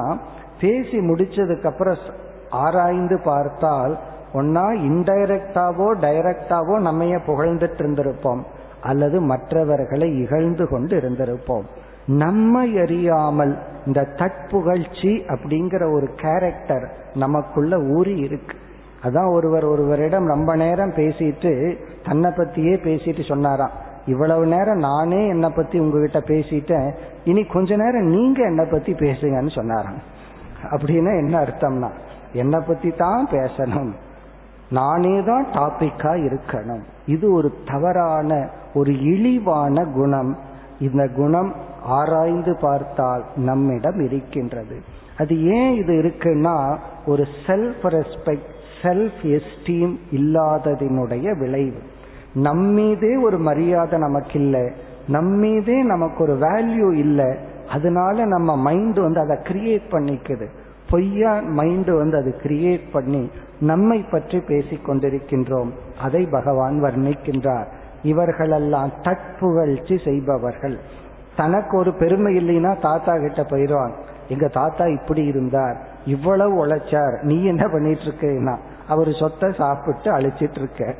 [0.59, 2.01] பேசி முடிச்சதுக்கு அப்புறம்
[2.49, 3.93] ஆராய்ந்து பார்த்தால்
[4.33, 8.41] ஒன்னா இன்டைரக்டாவோ டைரக்டாவோ நம்மைய புகழ்ந்துட்டு இருந்திருப்போம்
[8.81, 11.67] அல்லது மற்றவர்களை இகழ்ந்து கொண்டு இருந்திருப்போம்
[12.19, 13.53] நம்மை அறியாமல்
[13.85, 18.55] இந்த தற்புகழ்ச்சி அப்படிங்கிற ஒரு கேரக்டர் நமக்குள்ள ஊறி இருக்கு
[19.03, 25.79] அதான் ஒருவர் ஒருவரிடம் ரொம்ப நேரம் பேசிட்டு தன்னை பத்தியே பேசிட்டு சொன்னாராம் இவ்வளவு நேரம் நானே என்னை பத்தி
[25.79, 26.91] உங்ககிட்ட பேசிட்டேன்.
[27.23, 29.99] இனி கொஞ்ச நேரம் நீங்க என்னை பத்தி பேசுங்கன்னு சொன்னாராம்.
[30.71, 31.89] அப்படின்னா என்ன அர்த்தம்னா
[32.33, 33.91] என்னை பத்தி தான் பேசணும்.
[34.71, 36.83] நானே தான் டாபிக்கா இருக்கணும்.
[37.05, 40.37] இது ஒரு தவறான ஒரு இழிவான குணம்.
[40.79, 44.81] இந்த குணம் ஆராய்ந்து பார்த்தால் நம்மிடம் இருக்கின்றது.
[45.17, 48.48] அது ஏன் இது இருக்குன்னா ஒரு செல்ஃப் ரெஸ்பெக்ட்
[48.81, 51.77] செல்ஃப் எஸ்டீம் இல்லாததினுடைய விளைவு.
[52.35, 54.71] நம்மீதே ஒரு மரியாதை நமக்கு இல்லை
[55.07, 57.35] நம்மீதே நமக்கு ஒரு வேல்யூ இல்லை.
[57.69, 60.47] அதனால நம்ம மைண்ட் வந்து அதை கிரியேட் பண்ணிக்குது.
[60.89, 65.69] பொய்யா மைண்ட் வந்து அது கிரியேட் பண்ணி நம்மை பற்றி பேசிக் கொண்டிருக்கின்றோம்.
[66.01, 67.65] அதை பகவான் வர்ணிக்கின்றார்.
[68.03, 70.77] இவர்களெல்லாம் தட்புகழ்ச்சி செய்பவர்கள்.
[71.35, 73.93] தனக்கு ஒரு பெருமை இல்லைன்னா தாத்தா கிட்ட போயிடுவான்.
[74.27, 75.87] எங்க தாத்தா இப்படி இருந்தார்.
[76.05, 77.21] இவ்வளவு உழைச்சார்.
[77.21, 78.57] நீ என்ன பண்ணிட்டு இருக்கேன்னா?
[78.89, 80.95] அவர் சொத்தை சாப்பிட்டு அழிச்சிட்டு இருக்க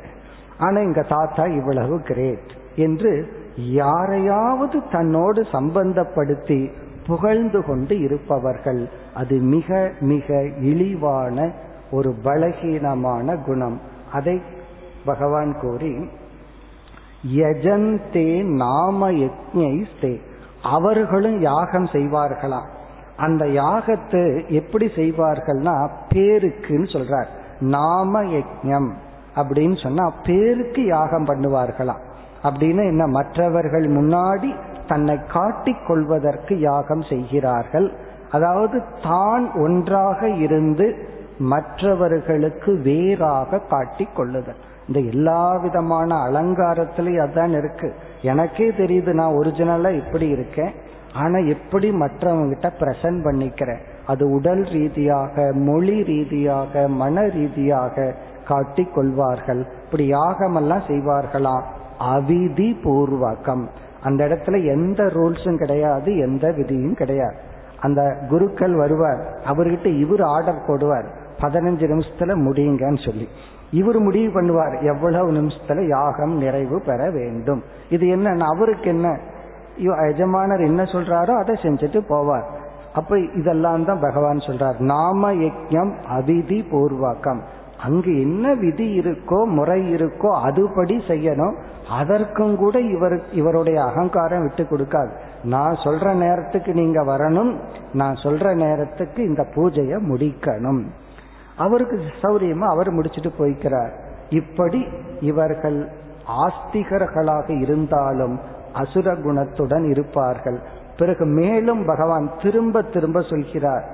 [0.58, 3.12] ஆனா எங்க தாத்தா இவ்வளவு கிரேட் என்று
[3.56, 6.60] யாரையாவது தன்னோடு சம்பந்தப்படுத்தி
[7.06, 8.88] புகழ்ந்து கொண்டு இருப்பவர்கள்.
[9.14, 11.50] அது மிக மிக இழிவான
[11.90, 13.80] ஒரு பலகீனமான குணம்.
[14.12, 14.42] அதை
[15.04, 15.94] பகவான் கூறி
[17.36, 20.12] யஜந்தே நாம யஜ்ஞைஸ்தே.
[20.62, 22.68] அவர்களும் யாகம் செய்வார்களாம்.
[23.16, 25.74] அந்த யாகத்தை எப்படி செய்வார்கள்னா
[26.14, 27.30] பேருக்குன்னு சொல்றார்.
[27.60, 28.90] நாம யஜ்ஞம்
[29.36, 32.00] அப்படின்னு சொன்னா பேருக்கு யாகம் பண்ணுவார்களாம்
[32.42, 34.56] அப்படின்னு என்ன மற்றவர்கள் முன்னாடி
[34.86, 37.92] தன்னை காட்டிக் கொள்வதற்கு யாகம் செய்கிறார்கள்.
[38.30, 41.08] அதாவது தான் ஒன்றாக இருந்து
[41.38, 44.56] மற்றவர்களுக்கு வேறாக காட்டிக் கொள்ளுதல்.
[44.88, 47.94] இந்த எல்லா விதமான அலங்காரத்திலையும் அதான் இருக்கு.
[48.22, 50.74] எனக்கே தெரியுது நான் ஒரிஜினலா இப்படி இருக்கேன்.
[51.14, 53.80] ஆனா எப்படி மற்றவங்கிட்ட பிரசன்ட் பண்ணிக்கிறேன்?
[54.06, 59.66] அது உடல் ரீதியாக மொழி ரீதியாக மன ரீதியாக காட்டி கொள்வார்கள்.
[59.84, 61.62] இப்படி யாகமெல்லாம் செய்வார்களாம்
[61.98, 63.66] அவிதி பூர்வகம்.
[64.02, 67.34] அந்த இடத்துல எந்த ரூல்ஸும் கிடையாது எந்த விதியும் கிடையாது.
[67.80, 71.04] அந்த குருக்கள் வருவார் அவர்கிட்ட இவர் ஆர்டர் போடுவார்.
[71.40, 73.28] பதினஞ்சு நிமிஷத்துல முடியுங்கன்னு சொல்லி.
[73.70, 77.62] இவர் முடிவு பண்ணுவார் எவ்வளவு நிமிஷத்துல யாகம் நிறைவு பெற வேண்டும்.
[77.90, 79.18] இது என்ன அவருக்கு என்ன
[80.08, 82.44] எஜமானர் என்ன சொல்றாரோ அதை செஞ்சுட்டு போவார்.
[82.94, 84.78] அப்ப இதெல்லாம் தான் பகவான் சொல்றார்.
[84.78, 87.40] நாம யஜ்யம் அவிதி பூர்வகம்
[87.84, 91.54] அங்கு என்ன விதி இருக்கோ முறை இருக்கோ அதுபடி செய்யணும்.
[91.90, 95.10] அதற்கும் கூட இவர் இவருடைய அகங்காரம் விட்டு கொடுக்காது.
[95.42, 97.56] நான் சொல்ற நேரத்துக்கு நீங்க வரணும்.
[97.92, 100.82] நான் சொல்ற நேரத்துக்கு இந்த பூஜையை முடிக்கணும்.
[101.56, 103.90] அவருக்கு சௌரியமா அவர் முடிச்சுட்டு போய்க்கிறார்.
[104.30, 104.86] இப்படி
[105.20, 105.88] இவர்கள்
[106.26, 108.40] ஆஸ்திகர்களாக இருந்தாலும்
[108.72, 110.60] அசுர குணத்துடன் இருப்பார்கள்.
[111.00, 113.84] பிறகு மேலும் பகவான் திரும்ப திரும்ப சொல்கிறார்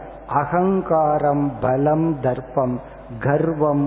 [0.41, 2.77] அகங்காரம் பலம் தர்ப்பம்
[3.21, 3.87] கர்வம்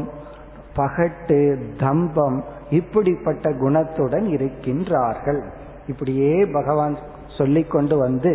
[0.75, 1.39] பகட்டு
[1.79, 2.37] தம்பம்
[2.69, 5.41] இப்படிப்பட்ட குணத்துடன் இருக்கின்றார்கள்.
[5.87, 6.95] இப்படியே பகவான்
[7.37, 8.33] சொல்லிக்கொண்டு வந்து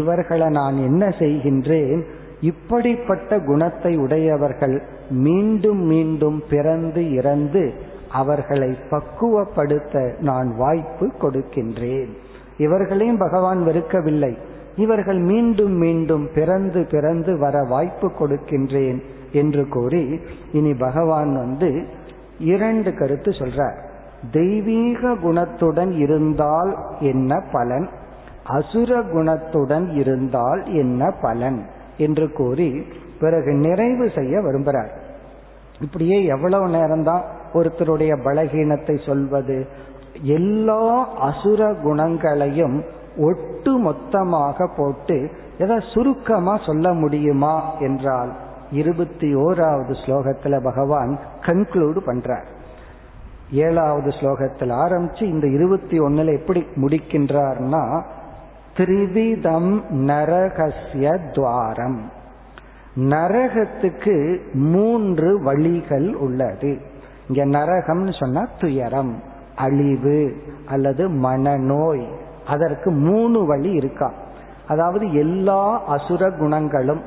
[0.00, 2.00] இவர்களை நான் என்ன செய்கின்றேன்?
[2.40, 4.76] இப்படிப்பட்ட குணத்தை உடையவர்கள்
[5.24, 7.64] மீண்டும் மீண்டும் பிறந்து இறந்து
[8.12, 12.12] அவர்களை பக்குவப்படுத்த நான் வாய்ப்பு கொடுக்கின்றேன்.
[12.58, 14.36] இவர்களையும் பகவான் வெறுக்கவில்லை.
[14.76, 19.02] இவர்கள் மீண்டும் மீண்டும் பிறந்து பிறந்து வர வாய்ப்பு கொடுக்கின்றேன்
[19.32, 20.20] என்று கூறி
[20.52, 21.86] இனி பகவான் வந்து
[22.38, 23.76] இரண்டு கருத்து சொல்றார்.
[24.32, 27.88] தெய்வீக குணத்துடன் இருந்தால் என்ன பலன்?
[28.44, 31.66] அசுர குணத்துடன் இருந்தால் என்ன பலன்?
[31.98, 32.86] என்று கூறி
[33.20, 34.88] பிறகு நிறைவு செய்ய விரும்புகிறார்.
[35.80, 37.22] இப்படியே எவ்வளவு நேரம்தான்
[37.54, 39.66] ஒருத்தருடைய பலகீனத்தை சொல்வது
[40.22, 42.84] எல்லா அசுர குணங்களையும்
[43.18, 48.32] ஒட்டு மொத்தமாக போட்டு எதை சுருக்கமா சொல்ல முடியுமா என்றால்
[48.70, 52.44] இருபத்தி ஓராவது ஸ்லோகத்துல பகவான் கன்க்ளூடு பண்றார்.
[53.50, 58.02] ஏழாவது ஸ்லோகத்தில் ஆரம்பிச்சு இந்த இருபத்தி ஒன்னுல எப்படி முடிக்கின்றார்னா
[58.76, 62.10] திரிவிதம் நரகசிய துவாரம்.
[62.96, 66.80] நரகத்துக்கு மூன்று வழிகள் உள்ளது.
[67.28, 69.34] இங்க நரகம்னு சொன்னா துயரம்.
[69.56, 70.36] அழிவு
[70.66, 72.04] அல்லது மனநோய்.
[72.46, 74.12] அதற்கு மூணு வழி இருக்கா.
[74.68, 77.02] அதாவது எல்லா அசுர குணங்களும்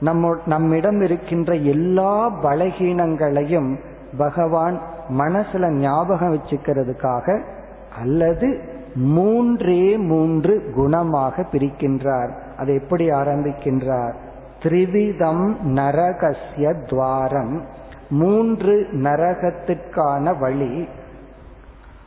[0.00, 3.78] நம்ம நம்மிடம் இருக்கின்ற எல்லா பலகீனங்களையும்
[4.18, 7.42] பகவான் மனசுல ஞாபகம் வச்சுக்கிறதுக்காக
[7.98, 8.60] அல்லது
[8.94, 12.30] மூன்றே மூன்று குணமாக பிரிக்கின்றார்.
[12.58, 14.14] அதை எப்படி ஆரம்பிக்கின்றார்?
[14.62, 17.64] திரிவிதம் நரகசிய துவாரம்.
[18.10, 20.88] மூன்று நரகத்திற்கான வழி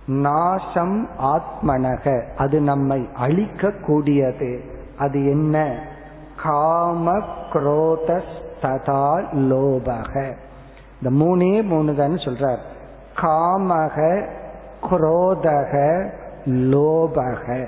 [0.07, 2.23] நாசம் ஆத்மனக.
[2.37, 4.63] அது நம்மை அழிக்க கூடியது
[4.97, 5.85] அது என்ன?
[6.43, 7.19] காம
[7.51, 8.21] குரோதா
[9.31, 10.33] லோபக.
[11.01, 12.59] இந்த மூணே மூணு தான் சொல்றார்.
[13.21, 14.27] காமக
[14.89, 16.09] குரோதக
[16.45, 17.67] லோபக.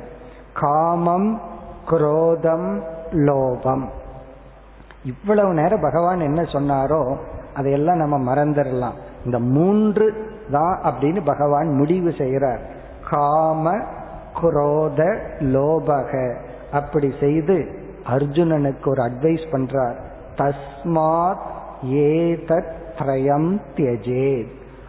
[0.54, 1.42] காமம்
[1.90, 3.88] குரோதம் லோபம்.
[5.04, 7.18] இவ்வளவு நேரம் பகவான் என்ன சொன்னாரோ
[7.54, 8.94] அதையெல்லாம் நம்ம மறந்துடலாம்.
[9.26, 12.62] இந்த மூன்று தான் அப்படின்னு பகவான் முடிவு செய்கிறார்
[13.10, 13.78] காம
[14.42, 16.36] குரோத லோபக.
[16.72, 17.78] அப்படி செய்து
[18.10, 19.96] அர்ஜுனனுக்கு ஒரு அட்வைஸ் பண்றார்.
[20.38, 21.48] தஸ்மாத்
[21.84, 24.46] ஏதத் திரயம் தியஜே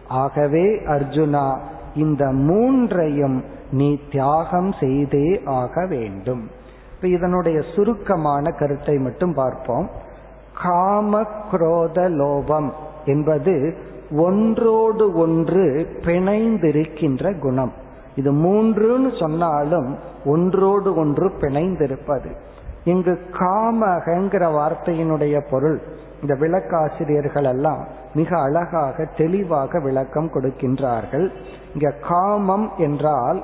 [0.07, 1.57] ஆகவே அர்ஜுனா
[1.95, 6.49] இந்த மூன்றையும் நீ தியாகம் செய்தே ஆக வேண்டும்.
[6.95, 9.89] இப்ப இதனுடைய சுருக்கமான கருத்தை மட்டும் பார்ப்போம்.
[10.63, 12.71] காம குரோத லோபம்
[13.05, 13.77] என்பது
[14.11, 17.73] ஒன்றோடு ஒன்று பிணைந்திருக்கின்ற குணம்.
[18.15, 22.35] இது மூன்றுன்னு சொன்னாலும் ஒன்றோடு ஒன்று பிணைந்திருப்பது.
[22.83, 25.81] இங்கு காமகங்கிற வார்த்தையினுடைய பொருள்
[26.21, 31.31] இந்த விளக்காசிரியர்கள் எல்லாம் மிக அழகாக தெளிவாக விளக்கம் கொடுக்கின்றார்கள்.
[31.73, 33.43] இங்க காமம் என்றால்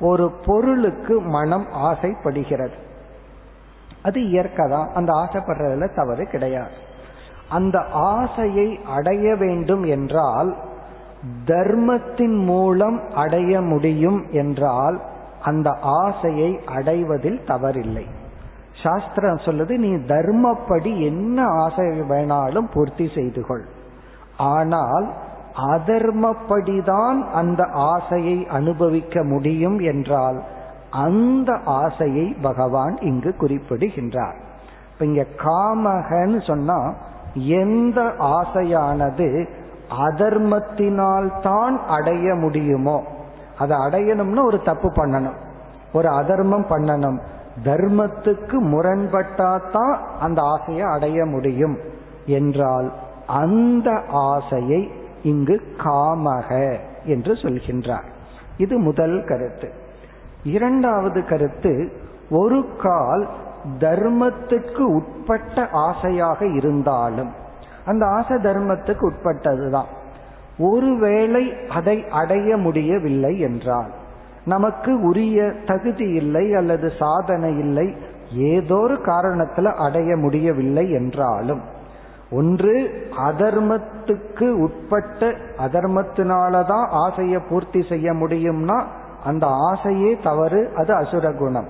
[0.00, 2.74] ஒரு பொருளுக்கு மனம் ஆசைப்படுகிறது.
[4.02, 6.90] அது இயற்கை தான் அந்த ஆசைப்படுறதுல தவறு கிடையாது.
[7.52, 7.78] அந்த
[8.12, 10.50] ஆசையை அடைய வேண்டும் என்றால்
[11.44, 14.96] தர்மத்தின் மூலம் அடைய முடியும் என்றால்
[15.42, 15.68] அந்த
[16.02, 18.06] ஆசையை அடைவதில் தவறில்லை.
[18.82, 23.64] சாஸ்திரம் சொல்லுது நீ தர்மப்படி என்ன ஆசை வேணாலும் பூர்த்தி செய்து கொள்.
[24.52, 25.06] ஆனால்
[25.72, 30.38] அதர்மப்படிதான் அந்த ஆசையை அனுபவிக்க முடியும் என்றால்
[31.04, 34.38] அந்த ஆசையை பகவான் இங்கு குறிப்பிடுகின்றார்.
[34.92, 36.78] இப்ப இங்க காமகன்னு சொன்னா
[37.34, 39.48] எந்த ஆசையானது
[39.98, 43.04] அதர்மத்தினால் தான் அடைய முடியுமோ?
[43.58, 45.36] அதை அடையணும்னா ஒரு தப்பு பண்ணணும்.
[45.92, 47.18] ஒரு அதர்மம் பண்ணணும்.
[47.64, 51.78] தர்மத்துக்கு முரண்பட்டாதான் அந்த ஆசையை அடைய முடியும்.
[52.26, 52.92] என்றால்
[53.26, 54.90] அந்த ஆசையை
[55.22, 58.04] இங்கு காமக என்று சொல்கின்றார்.
[58.56, 59.72] இது முதல் கருத்து.
[60.44, 61.92] இரண்டாவது கருத்து
[62.30, 63.28] ஒரு கால்
[63.78, 67.30] தர்மத்துக்கு உட்பட்ட ஆசையாக இருந்தாலும்
[67.86, 69.90] அந்த ஆசை தர்மத்துக்கு உட்பட்டதுதான்.
[70.58, 73.90] ஒருவேளை அதை அடைய முடியவில்லை என்றால்
[74.44, 77.96] நமக்கு உரிய தகுதி இல்லை அல்லது சாதனை இல்லை
[78.34, 81.60] ஏதோ ஒரு காரணத்துல அடைய முடியவில்லை என்றாலும்
[82.30, 82.90] ஒன்று
[83.24, 85.26] அதர்மத்துக்கு உட்பட்ட
[85.66, 88.84] அதர்மத்தினாலதான் ஆசையை பூர்த்தி செய்ய முடியும்னா
[89.24, 91.68] அந்த ஆசையே தவறு அது அசுர குணம்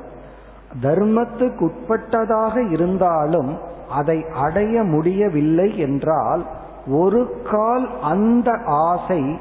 [0.81, 3.59] தர்மத்துக்கு உட்பட்டதாக இருந்தாலும்
[3.91, 6.47] அதை அடைய முடியவில்லை என்றால்
[6.87, 9.39] ஒரு கால் அந்த ஆசை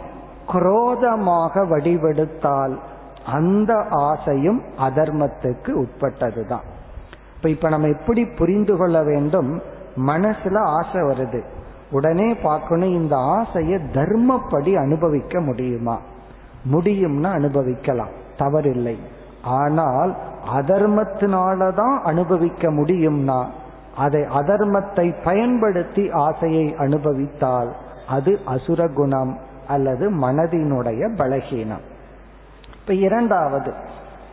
[0.47, 2.77] குரோதமாக வடிவெடுத்தால்
[3.25, 6.63] அந்த ஆசையும் அதர்மத்துக்கு உட்பட்டதுதான்.
[7.35, 9.61] இப்ப இப்ப நம்ம எப்படி புரிந்து கொள்ள வேண்டும்?
[10.07, 11.43] மனசுல ஆசை வருது.
[11.91, 15.99] உடனே பார்க்கணும் இந்த ஆசையை தர்மப்படி அனுபவிக்க முடியுமா?
[16.71, 18.09] முடியும்னா அனுபவிக்கலாம்.
[18.37, 18.95] தவறில்லை.
[19.43, 20.15] ஆனால்
[20.55, 23.45] அதர்மத்தினாலதான் அனுபவிக்க முடியும்னா
[23.97, 27.75] அதை அதர்மத்தை பயன்படுத்தி ஆசையை அனுபவித்தால்
[28.07, 29.37] அது அசுர குணம்
[29.67, 31.85] அல்லது மனதினுடைய பலகீனம்.
[32.81, 33.73] இப்ப இரண்டாவது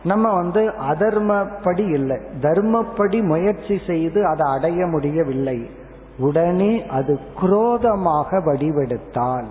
[0.03, 2.17] நம்ம வந்து அதர்மப்படி இல்லை.
[2.41, 5.69] தர்மப்படி முயற்சி செய்து அதை அடைய முடியவில்லை.
[6.17, 9.47] உடனே அது குரோதமாக வடிவெடுத்தால்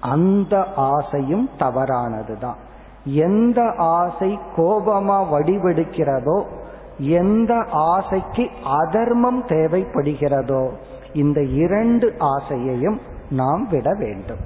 [0.00, 2.62] அந்த ஆசையும் தவறானதுதான்.
[3.04, 6.44] எந்த ஆசை கோபமா வடிவெடுக்கிறதோ
[6.98, 10.68] எந்த ஆசைக்கு அதர்மம் தேவைப்படுகிறதோ
[11.12, 12.98] இந்த இரண்டு ஆசையையும்
[13.30, 14.38] நாம் விட வேண்டும்.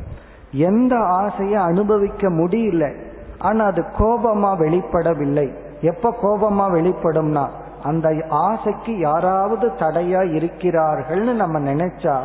[0.53, 2.95] எந்த ஆசையை அனுபவிக்க முடியல
[3.39, 5.53] ஆனா அது கோபமா வெளிப்படவில்லை.
[5.81, 7.49] எப்ப கோபமா வெளிப்படும்னா
[7.83, 12.19] அந்த ஆசைக்கு யாராவது தடையா இருக்கிறார்கள்னு நம்ம நினைச்சா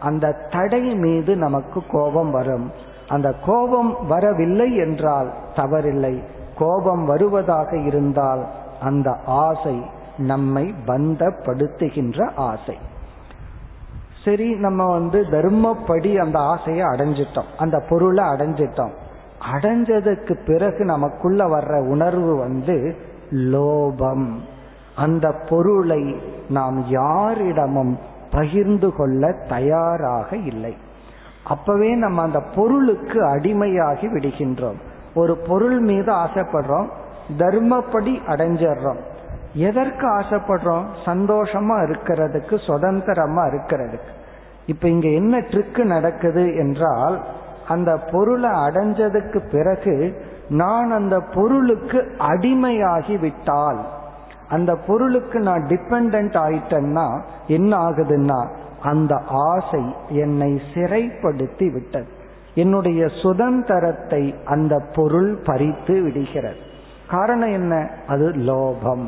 [0.00, 2.70] அந்த தடை மீது நமக்கு கோபம் வரும்.
[3.08, 6.22] அந்த கோபம் வரவில்லை என்றால் தவறில்லை.
[6.58, 8.46] கோபம் வருவதாக இருந்தால்
[8.80, 9.82] அந்த ஆசை
[10.18, 12.78] நம்மை பந்தப்படுத்துகின்ற ஆசை.
[14.24, 17.50] சரி நம்ம வந்து தர்மப்படி அந்த ஆசையை அடைஞ்சிட்டோம்.
[17.58, 18.90] அந்த பொருளை அடைஞ்சிட்டோம்.
[19.52, 22.96] அடைஞ்சதுக்கு பிறகு நமக்குள்ள வர்ற உணர்வு வந்து
[23.30, 24.36] லோபம்.
[24.96, 26.16] அந்த பொருளை
[26.48, 27.98] நாம் யாரிடமும்
[28.30, 30.76] பகிர்ந்து கொள்ள தயாராக இல்லை.
[31.48, 34.78] அப்பவே நம்ம அந்த பொருளுக்கு அடிமையாகி விடுகின்றோம்.
[35.14, 36.88] ஒரு பொருள் மீது ஆசைப்படுறோம்
[37.38, 38.98] தர்மப்படி அடைஞ்சிடுறோம்.
[39.52, 40.84] எதற்கு ஆசைப்படுறோம்?
[41.04, 44.12] சந்தோஷமா இருக்கிறதுக்கு சுதந்திரமா இருக்கிறதுக்கு.
[44.66, 47.24] இப்ப இங்க என்ன ட்ரிக்கு நடக்குது என்றால்
[47.68, 53.86] அந்த பொருளை அடைஞ்சதுக்கு பிறகு நான் அந்த பொருளுக்கு அடிமையாகி விட்டால்
[54.48, 58.48] அந்த பொருளுக்கு நான் டிபெண்ட் ஆயிட்டேன்னா என்ன ஆகுதுன்னா
[58.82, 62.06] அந்த ஆசை என்னை சிறைப்படுத்தி விட்டது.
[62.54, 66.56] என்னுடைய சுதந்திரத்தை அந்த பொருள் பறித்து விடுகிறது.
[67.10, 67.90] காரணம் என்ன?
[68.06, 69.06] அது லோபம்.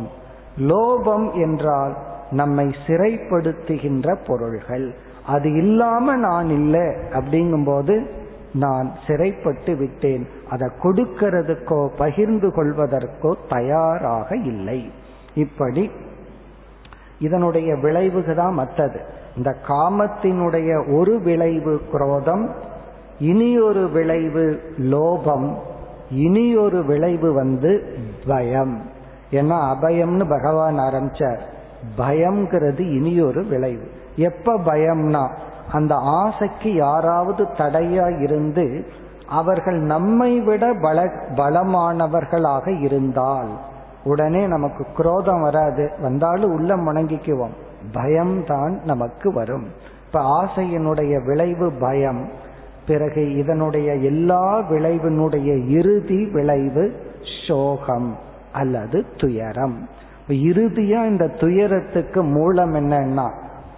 [0.58, 1.96] லோபம் என்றால்
[2.30, 4.94] நம்மை சிறைப்படுத்துகின்ற பொருள்கள்.
[5.26, 8.06] அது இல்லாம நான் இல்லை அப்படிங்கும்போது
[8.52, 10.28] நான் சிறைப்பட்டு விட்டேன்.
[10.50, 14.90] அதை கொடுக்கிறதுக்கோ பகிர்ந்து கொள்வதற்கோ தயாராக இல்லை.
[15.34, 15.90] இப்படி
[17.18, 19.00] இதனுடைய விளைவுகள் தான் மற்றது.
[19.36, 22.50] இந்த காமத்தினுடைய ஒரு விளைவு குரோதம்
[23.18, 25.54] இனி ஒரு விளைவு லோபம்
[26.10, 28.82] இனி ஒரு விளைவு வந்து பயம்.
[29.30, 31.40] ஏன்னா அபயம்னு பகவான் ஆரம்பிச்சார்.
[31.98, 33.90] பயம்ங்கிறது இனி ஒரு விளைவு.
[34.16, 35.28] எப்ப பயம்னா
[35.72, 38.86] அந்த ஆசைக்கு யாராவது தடையா இருந்து
[39.28, 41.04] அவர்கள் நம்மை விட பல
[41.34, 43.58] பலமானவர்களாக இருந்தால்
[44.04, 45.90] உடனே நமக்கு குரோதம் வராது.
[46.02, 47.54] வந்தாலும் உள்ள முணங்கிக்குவோம்.
[47.92, 49.66] பயம்தான் நமக்கு வரும்.
[50.06, 52.30] இப்ப ஆசையினுடைய விளைவு பயம்
[52.86, 56.92] பிறகு இதனுடைய எல்லா விளைவினுடைய இறுதி விளைவு
[57.48, 58.16] சோகம்
[58.52, 59.88] அல்லது துயரம்.
[60.28, 63.30] இறுதியா இந்த துயரத்துக்கு மூலம் என்னன்னா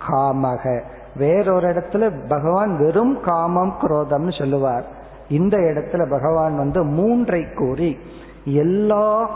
[0.08, 0.82] காமக.
[1.16, 4.84] வேறொரு இடத்துல பகவான் வெறும் காமம் குரோதம்னு சொல்லுவார்.
[5.28, 7.98] இந்த இடத்துல பகவான் வந்து மூன்றை கூறி
[8.44, 9.30] எல்லா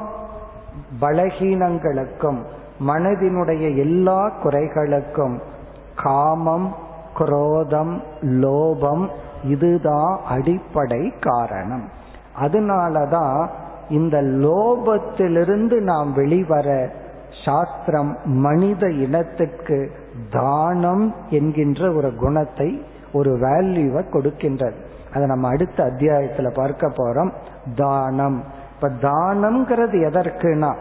[1.00, 2.44] பலகீனங்களுக்கும்
[2.80, 5.40] மனதினுடைய எல்லா குறைகளுக்கும்
[5.96, 6.74] காமம்
[7.14, 9.08] குரோதம் லோபம்
[9.44, 11.88] இதுதான் அடிப்படை காரணம்.
[12.42, 13.48] அதனாலதான்
[13.88, 16.90] இந்த லோபத்திலிருந்து நாம் வெளிவர
[17.44, 19.90] சாஸ்திரம் மனித இனத்திற்கு
[20.30, 24.74] தானம் என்கின்ற ஒரு குணத்தை ஒரு வேல்யூவை கொடுக்கின்றது.
[25.14, 27.30] அதை நம்ம அடுத்த அத்தியாயத்துல பார்க்க போறோம்.
[27.76, 28.44] தானம்.
[28.74, 30.74] இப்ப தானம்ங்கிறது எதற்குனா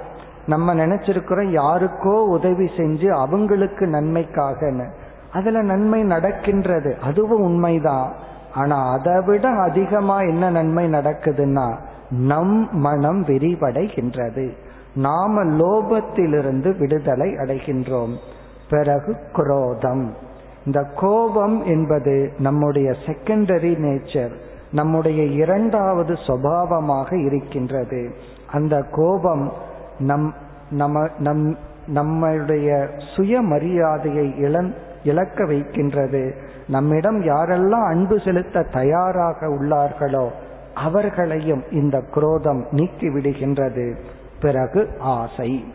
[0.48, 4.88] நம்ம நினைச்சிருக்கிறோம் யாருக்கோ உதவி செஞ்சு அவங்களுக்கு நன்மைக்காக
[5.32, 6.96] அதுல நன்மை நடக்கின்றது.
[7.04, 8.14] அதுவும் உண்மைதான்.
[8.54, 11.78] ஆனா அதை விட அதிகமா என்ன நன்மை நடக்குதுன்னா
[12.10, 14.52] நம் மனம் விரிவடைகின்றது.
[14.96, 18.14] நாம லோபத்திலிருந்து விடுதலை அடைகின்றோம்.
[18.70, 20.14] பிறகு குரோதம்.
[20.66, 24.32] இந்த கோபம் என்பது நம்முடைய செகண்டரி நேச்சர்
[24.72, 28.16] நம்முடைய இரண்டாவது சுவாவமாக இருக்கின்றது.
[28.52, 29.54] அந்த கோபம்
[30.00, 30.34] நம்
[30.70, 34.74] நம்ம நம் நம்முடைய சுயமரியாதையை இழந்
[35.04, 36.36] இழக்க வைக்கின்றது.
[36.68, 40.30] நம்மிடம் யாரெல்லாம் அன்பு செலுத்த தயாராக உள்ளார்களோ
[40.74, 43.96] அவர்களையும் இந்த குரோதம் நீக்கி விடுகின்றது.
[44.42, 45.74] பிறகு ஆசை.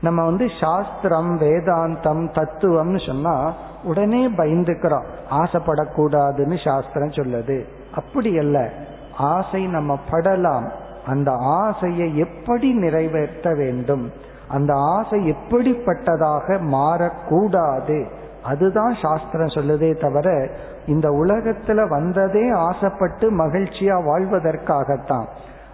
[0.00, 3.54] நம்ம வந்து சாஸ்திரம் வேதாந்தம் தத்துவம்னு சொன்னா
[3.84, 5.04] உடனே பயந்துக்கிறோம்.
[5.30, 7.64] ஆசைப்படக்கூடாதுன்னு சாஸ்திரம் சொல்லுது.
[7.94, 8.70] அப்படி அல்ல
[9.16, 10.72] ஆசை நம்ம படலாம்.
[11.06, 14.10] அந்த ஆசையை எப்படி நிறைவேற்ற வேண்டும்?
[14.48, 18.06] அந்த ஆசை எப்படிப்பட்டதாக மாறக்கூடாது?
[18.42, 20.50] அதுதான் சாஸ்திரம் சொல்லுதே தவிர
[20.86, 25.26] இந்த உலகத்துல வந்ததே ஆசைப்பட்டு மகிழ்ச்சியா வாழ்வதற்காகத்தான்.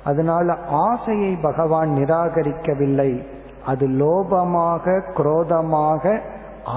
[0.05, 3.27] அதனால ஆசையை பகவான் நிராகரிக்கவில்லை.
[3.67, 6.21] அது லோபமாக குரோதமாக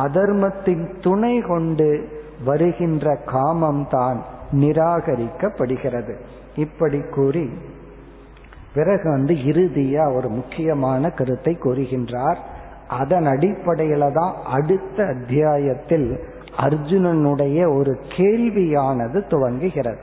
[0.03, 2.07] அதர்மத்தின் துணை கொண்டு
[2.45, 4.17] வருகின்ற காமம்தான்
[4.51, 6.15] நிராகரிக்கப்படுகிறது.
[6.55, 7.57] இப்படி கூறி
[8.73, 12.37] பிறகு வந்து இறுதியா ஒரு முக்கியமான கருத்தை கூறுகின்றார்.
[12.87, 16.19] அதன் அடிப்படையில தான் அடுத்த அத்தியாயத்தில்
[16.57, 20.01] அர்ஜுனனுடைய ஒரு கேள்வியானது துவங்குகிறது.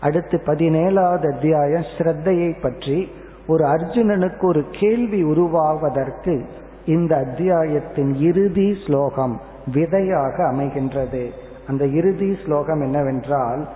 [0.00, 3.08] அடுத்து பதினேழாவது அத்தியாயம் ஸ்ரத்தையை பற்றி
[3.46, 6.44] ஒரு அர்ஜுனனுக்கு ஒரு கேள்வி உருவாவதற்கு
[6.86, 9.40] இந்த அத்தியாயத்தின் இறுதி ஸ்லோகம்
[9.74, 11.24] விதையாக அமைகின்றது.
[11.68, 13.68] அந்த இறுதி ஸ்லோகம் என்னவென்றால்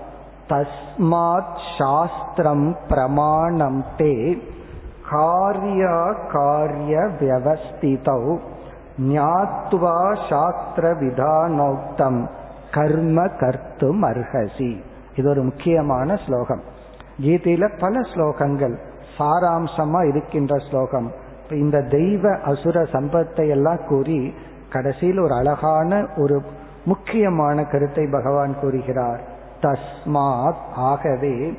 [0.50, 4.14] தஸ்மாத் சாஸ்திரம் பிரமாணம் தே
[5.10, 5.96] காரியா
[6.32, 8.24] காரிய வியவஸ்திதௌ
[9.10, 9.96] ஞாத்வா
[10.28, 12.20] சாஸ்திர விதானோக்தம்
[12.70, 14.72] கர்ம கர்த்தும் அர்ஹசி
[15.16, 16.62] இது ஒரு முக்கியமான ஸ்லோகம்
[17.20, 18.76] கீதையில பல ஸ்லோகங்கள்
[19.16, 21.08] சாராம்சமா இருக்கின்ற ஸ்லோகம்
[21.56, 24.20] இந்த தெய்வ அசுர சம்பத்தை எல்லாம் கூறி
[24.68, 26.36] கடைசியில் ஒரு அழகான ஒரு
[26.86, 29.22] முக்கியமான கருத்தை பகவான் கூறுகிறார்
[29.62, 31.58] தஸ்மாத் ஆகவே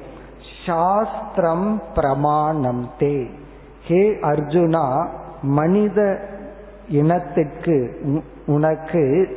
[0.66, 3.30] சாஸ்திரம் பிரமாணம் தே.
[3.86, 5.08] ஹே அர்ஜுனா
[5.42, 6.20] மனித
[6.90, 7.98] இனத்திற்கு
[8.46, 9.28] உனக்கு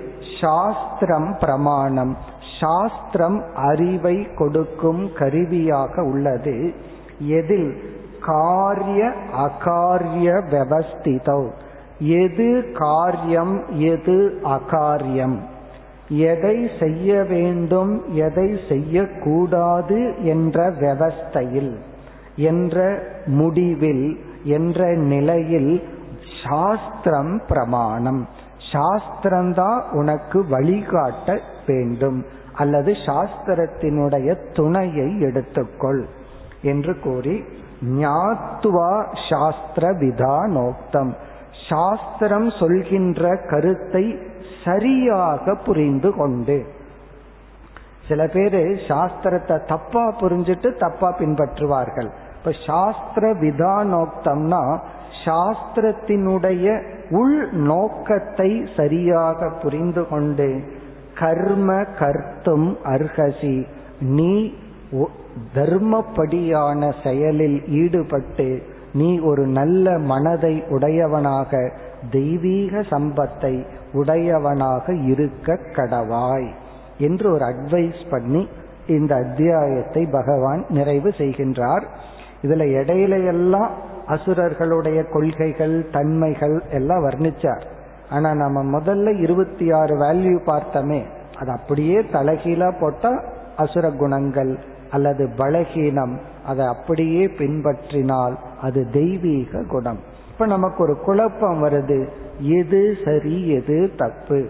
[0.40, 2.16] சாஸ்திரம் பிரமாணம்
[2.60, 6.74] சாஸ்திரம் அறிவை கொடுக்கும் கருவியாக உள்ளது.
[7.18, 11.50] எதில் காரிய அகாரிய விவஸ்திதோ.
[11.98, 15.36] எது காரியம் எது அகாரியம்?
[16.08, 21.76] எதை செய்ய வேண்டும் எதை செய்யக்கூடாது என்ற விவஸ்தையில்
[22.36, 25.82] என்ற முடிவில் என்ற நிலையில்
[26.48, 28.28] சாஸ்திரம் பிரமாணம்.
[28.72, 36.04] சாஸ்திரம்தான் உனக்கு வழிகாட்ட வேண்டும் அல்லது சாஸ்திரத்தினுடைய துணையை எடுத்துக்கொள்
[36.62, 37.44] என்று கூறி
[37.82, 41.12] ஞாத்துவா சாஸ்திர விதானோக்தம்
[41.68, 44.18] சாஸ்திரம் சொல்கின்ற கருத்தை
[44.64, 46.58] சரியாக புரிந்து கொண்டு.
[48.08, 52.10] சில பேரு சாஸ்திரத்தை தப்பா புரிஞ்சிட்டு தப்பா பின்பற்றுவார்கள்.
[52.38, 54.62] இப்ப சாஸ்திர விதானோக்தம்னா
[55.24, 56.66] சாஸ்திரத்தினுடைய
[57.10, 60.48] உள் நோக்கத்தை சரியாக புரிந்து கொண்டு
[61.14, 61.70] கர்ம
[62.00, 63.56] கர்த்தும் அர்ஹசி
[64.16, 64.34] நீ
[65.54, 68.48] தர்மப்படியான செயலில் ஈடுபட்டு
[68.92, 71.52] நீ ஒரு நல்ல மனதை உடையவனாக
[72.10, 73.54] தெய்வீக சம்பத்தை
[73.94, 76.50] உடையவனாக இருக்க கடவாய்
[76.98, 78.48] என்று ஒரு அட்வைஸ் பண்ணி
[78.86, 81.84] இந்த அத்தியாயத்தை பகவான் நிறைவு செய்கின்றார்.
[82.42, 83.70] இதுல இடையில எல்லாம்
[84.06, 87.64] அசுரர்களுடைய கொள்கைகள் தன்மைகள் எல்லாம் வர்ணிச்சார்.
[88.10, 91.00] ஆனா நம்ம முதல்ல இருபத்தி ஆறு வேல்யூ பார்த்தோமே
[91.38, 93.12] அது அப்படியே தலைகீழா போட்டா
[93.56, 94.52] அசுர குணங்கள்
[94.90, 96.14] அல்லது பலகீனம்
[96.46, 100.00] அதை அப்படியே பின்பற்றினால் அது தெய்வீக குணம்.
[100.34, 102.08] இப்ப நமக்கு ஒரு குழப்பம் வருது.
[102.38, 104.46] எது சரி எது தப்பு?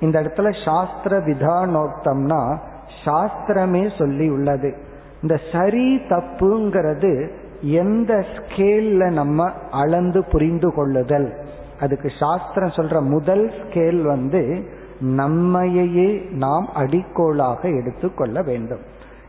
[0.00, 2.56] இந்த இடத்துல சாஸ்திர விதானோக்தம்னா
[3.04, 4.74] சாஸ்திரமே சொல்லி உள்ளது.
[5.22, 7.30] இந்த சரி தப்புங்கிறது
[7.60, 11.34] எந்த ஸ்கேல்ல நம்ம அளந்து புரிந்து கொள்ளுதல்?
[11.80, 14.64] அதுக்கு சாஸ்திரம் சொல்ற முதல் ஸ்கேல் வந்து
[15.00, 18.80] நம்மையே நாம் அடிக்கோளாக எடுத்துக்கொள்ள வேண்டும்.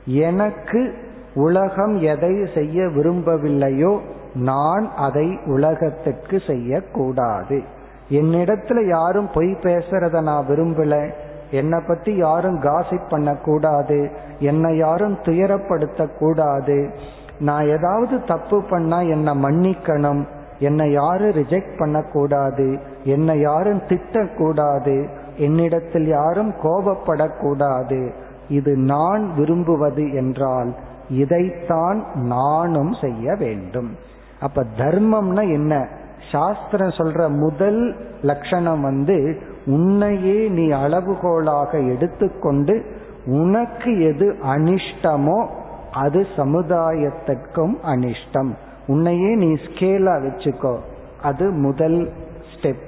[0.05, 0.93] எனக்கு
[1.34, 3.99] உலகம் எதை செய்ய விரும்பவில்லையோ
[4.34, 7.63] நான் அதை உலகத்துக்கு செய்யக்கூடாது.
[8.09, 11.11] என்னிடத்துல யாரும் பொய் பேசுறத நான் விரும்பல.
[11.51, 14.11] என்னை பத்தி யாரும் காசிப் பண்ணக்கூடாது.
[14.39, 16.93] என்னை யாரும் துயரப்படுத்த கூடாது
[17.39, 20.25] நான் ஏதாவது தப்பு பண்ணா என்னை மன்னிக்கணும்.
[20.59, 22.80] என்னை யாரும் ரிஜெக்ட் பண்ணக்கூடாது.
[23.03, 25.07] என்னை யாரும் திட்டக்கூடாது.
[25.38, 28.11] என்னிடத்தில் யாரும் கோபப்படக்கூடாது.
[28.49, 30.75] இது நான் விரும்புவது என்றால்
[31.09, 33.95] இதைத்தான் நானும் செய்ய வேண்டும்.
[34.39, 35.87] அப்ப தர்மம்னா என்ன?
[36.31, 42.85] சாஸ்திரம் சொல்ற முதல் லட்சணம் வந்து உன்னையே நீ அளவுகோலாக எடுத்துக்கொண்டு
[43.25, 45.47] உனக்கு எது அனிஷ்டமோ
[45.91, 48.51] அது சமுதாயத்திற்கும் அனிஷ்டம்.
[48.87, 50.77] உன்னையே நீ ஸ்கேலா வச்சுக்கோ.
[51.23, 52.11] அது முதல்
[52.55, 52.87] ஸ்டெப்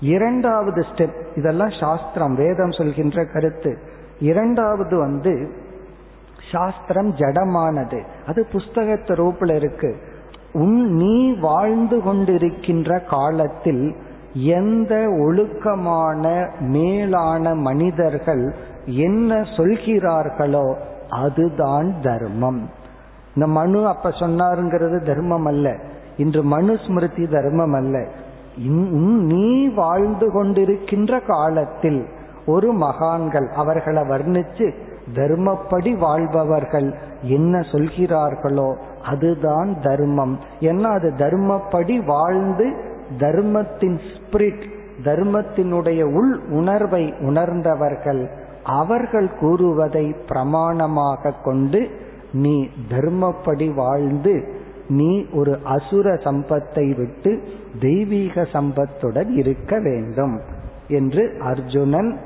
[0.00, 3.78] இரண்டாவது ஸ்டெப் இதெல்லாம் சாஸ்திரம் வேதம் சொல்கின்ற கருத்து.
[4.18, 5.50] இரண்டாவது வந்து
[6.52, 8.04] சாஸ்திரம் ஜடமானது.
[8.26, 9.96] அது புஸ்தகத்து ரூபில் இருக்கு.
[10.52, 13.96] உன் நீ வாழ்ந்து கொண்டிருக்கின்ற காலத்தில்
[14.34, 18.54] எந்த ஒழுக்கமான மேலான மனிதர்கள்
[18.86, 20.74] என்ன சொல்கிறார்களோ
[21.08, 22.70] அதுதான் தர்மம்.
[23.34, 25.76] இந்த மனு அப்ப சொன்னாருங்கிறது தர்மம் அல்ல.
[26.16, 28.06] இன்று மனு ஸ்மிருதி தர்மம் அல்ல.
[28.56, 32.06] நீ வாழ்ந்து கொண்டிருக்கின்ற காலத்தில்
[32.46, 34.72] ஒரு மகான்கள் அவர்களை வர்ணிச்சு
[35.14, 40.38] தர்மப்படி வாழ்பவர்கள் என்ன சொல்கிறார்களோ அதுதான் தர்மம்.
[40.60, 41.12] ஏன்னா அது?
[41.16, 42.72] தர்மப்படி வாழ்ந்து
[43.18, 44.64] தர்மத்தின் ஸ்பிரிட்
[45.04, 48.30] தர்மத்தினுடைய உள் உணர்வை உணர்ந்தவர்கள்.
[48.64, 51.88] அவர்கள் கூறுவதை பிரமாணமாக கொண்டு
[52.32, 57.42] நீ தர்மப்படி வாழ்ந்து நீ ஒரு அசுர சம்பத்தை விட்டு
[57.80, 60.40] தெய்வீக சம்பத்துடன் இருக்க வேண்டும்
[60.88, 62.18] என்று அர்ஜுனன்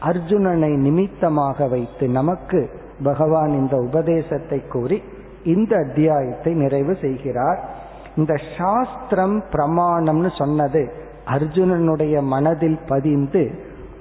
[0.00, 2.70] அர்ஜுனனை நிமித்தமாக வைத்து நமக்கு
[3.02, 5.02] பகவான் இந்த உபதேசத்தை கூறி
[5.44, 7.76] இந்த அத்தியாயத்தை நிறைவு செய்கிறார்.
[8.16, 10.92] இந்த சாஸ்திரம் பிரமாணம்னு சொன்னது
[11.26, 13.50] அர்ஜுனனுடைய மனதில் பதிந்து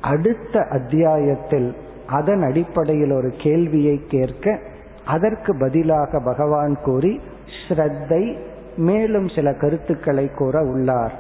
[0.02, 1.76] அடுத்த அத்தியாயத்தில்
[2.08, 4.60] அதன் அடிப்படையில் ஒரு கேள்வியை கேட்க
[5.06, 7.22] அதற்கு பதிலாக பகவான் கூறி
[7.68, 8.36] ஸ்ரத்தை
[8.76, 11.12] மேலும் சில கருத்துக்களை கூற உள்ளார்.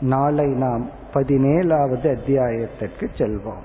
[0.00, 3.64] நாளை நாம் பதினேழாவது அத்தியாயத்திற்கு செல்வோம்.